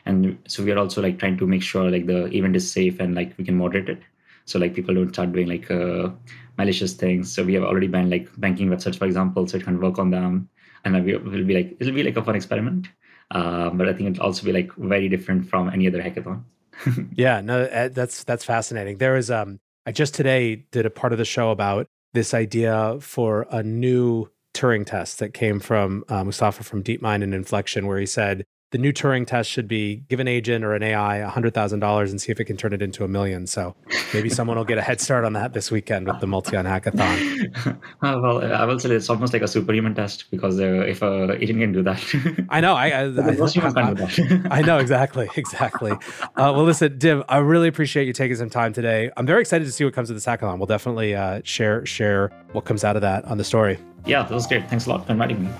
And 0.06 0.38
so 0.48 0.64
we 0.64 0.72
are 0.72 0.78
also 0.78 1.02
like 1.02 1.18
trying 1.18 1.36
to 1.38 1.46
make 1.46 1.62
sure 1.62 1.90
like 1.90 2.06
the 2.06 2.26
event 2.34 2.56
is 2.56 2.70
safe 2.70 3.00
and 3.00 3.14
like 3.14 3.36
we 3.38 3.44
can 3.44 3.56
moderate 3.56 3.88
it. 3.88 4.02
So 4.44 4.58
like 4.58 4.74
people 4.74 4.94
don't 4.94 5.12
start 5.12 5.32
doing 5.32 5.48
like 5.48 5.70
uh, 5.70 6.10
malicious 6.58 6.94
things. 6.94 7.32
So 7.32 7.44
we 7.44 7.54
have 7.54 7.64
already 7.64 7.86
banned 7.86 8.10
like 8.10 8.28
banking 8.40 8.68
websites, 8.68 8.98
for 8.98 9.06
example, 9.06 9.46
so 9.46 9.56
it 9.56 9.64
can 9.64 9.80
work 9.80 9.98
on 9.98 10.10
them. 10.10 10.48
And 10.84 11.04
we 11.04 11.16
will 11.16 11.44
be 11.44 11.54
like, 11.54 11.76
it'll 11.78 11.94
be 11.94 12.02
like 12.02 12.16
a 12.16 12.24
fun 12.24 12.36
experiment. 12.36 12.88
Uh, 13.30 13.70
but 13.70 13.88
I 13.88 13.92
think 13.92 14.10
it'll 14.10 14.24
also 14.24 14.44
be 14.44 14.52
like 14.52 14.72
very 14.74 15.08
different 15.08 15.48
from 15.48 15.70
any 15.70 15.86
other 15.86 16.02
hackathon. 16.02 16.42
yeah, 17.14 17.40
no, 17.40 17.64
eh, 17.64 17.88
that's 17.88 18.24
that's 18.24 18.44
fascinating. 18.44 18.98
There 18.98 19.16
is 19.16 19.30
um, 19.30 19.60
I 19.86 19.92
just 19.92 20.14
today 20.14 20.66
did 20.72 20.86
a 20.86 20.90
part 20.90 21.12
of 21.12 21.18
the 21.18 21.24
show 21.24 21.50
about 21.50 21.86
this 22.12 22.34
idea 22.34 22.96
for 23.00 23.46
a 23.50 23.62
new 23.62 24.28
Turing 24.52 24.84
test 24.84 25.20
that 25.20 25.32
came 25.32 25.60
from 25.60 26.04
uh, 26.08 26.24
Mustafa 26.24 26.64
from 26.64 26.82
DeepMind 26.82 27.22
and 27.22 27.34
Inflection, 27.34 27.86
where 27.86 27.98
he 27.98 28.06
said 28.06 28.44
the 28.70 28.78
new 28.78 28.92
Turing 28.92 29.26
test 29.26 29.50
should 29.50 29.66
be 29.66 29.96
give 30.08 30.20
an 30.20 30.28
agent 30.28 30.64
or 30.64 30.74
an 30.74 30.82
AI 30.82 31.28
$100,000 31.28 32.10
and 32.10 32.20
see 32.20 32.30
if 32.30 32.38
it 32.38 32.44
can 32.44 32.56
turn 32.56 32.72
it 32.72 32.80
into 32.80 33.02
a 33.02 33.08
million. 33.08 33.46
So 33.46 33.74
maybe 34.14 34.28
someone 34.30 34.56
will 34.56 34.64
get 34.64 34.78
a 34.78 34.82
head 34.82 35.00
start 35.00 35.24
on 35.24 35.32
that 35.32 35.54
this 35.54 35.70
weekend 35.70 36.06
with 36.06 36.20
the 36.20 36.26
Multion 36.26 36.64
Hackathon. 36.64 37.50
Uh, 37.66 37.74
well, 38.22 38.52
I 38.52 38.64
will 38.64 38.78
say 38.78 38.90
it's 38.90 39.10
almost 39.10 39.32
like 39.32 39.42
a 39.42 39.48
superhuman 39.48 39.94
test 39.94 40.30
because 40.30 40.60
uh, 40.60 40.84
if 40.86 41.02
a 41.02 41.36
agent 41.40 41.58
can 41.58 41.72
do 41.72 41.82
that. 41.82 42.46
I 42.48 42.60
know. 42.60 42.74
I, 42.74 42.88
I, 42.88 43.02
I, 43.06 44.58
I, 44.58 44.62
know, 44.62 44.78
exactly. 44.78 45.28
Exactly. 45.34 45.92
Uh, 45.92 46.52
well, 46.54 46.64
listen, 46.64 46.96
Div, 46.96 47.24
I 47.28 47.38
really 47.38 47.66
appreciate 47.66 48.06
you 48.06 48.12
taking 48.12 48.36
some 48.36 48.50
time 48.50 48.72
today. 48.72 49.10
I'm 49.16 49.26
very 49.26 49.40
excited 49.40 49.64
to 49.64 49.72
see 49.72 49.84
what 49.84 49.94
comes 49.94 50.10
of 50.10 50.16
this 50.16 50.26
hackathon. 50.26 50.58
We'll 50.58 50.66
definitely 50.66 51.16
uh, 51.16 51.40
share, 51.42 51.84
share 51.86 52.30
what 52.52 52.66
comes 52.66 52.84
out 52.84 52.94
of 52.94 53.02
that 53.02 53.24
on 53.24 53.38
the 53.38 53.44
story. 53.44 53.78
Yeah, 54.06 54.22
that 54.22 54.30
was 54.32 54.46
great. 54.46 54.68
Thanks 54.70 54.86
a 54.86 54.90
lot 54.90 55.06
for 55.06 55.12
inviting 55.12 55.44
me. 55.44 55.50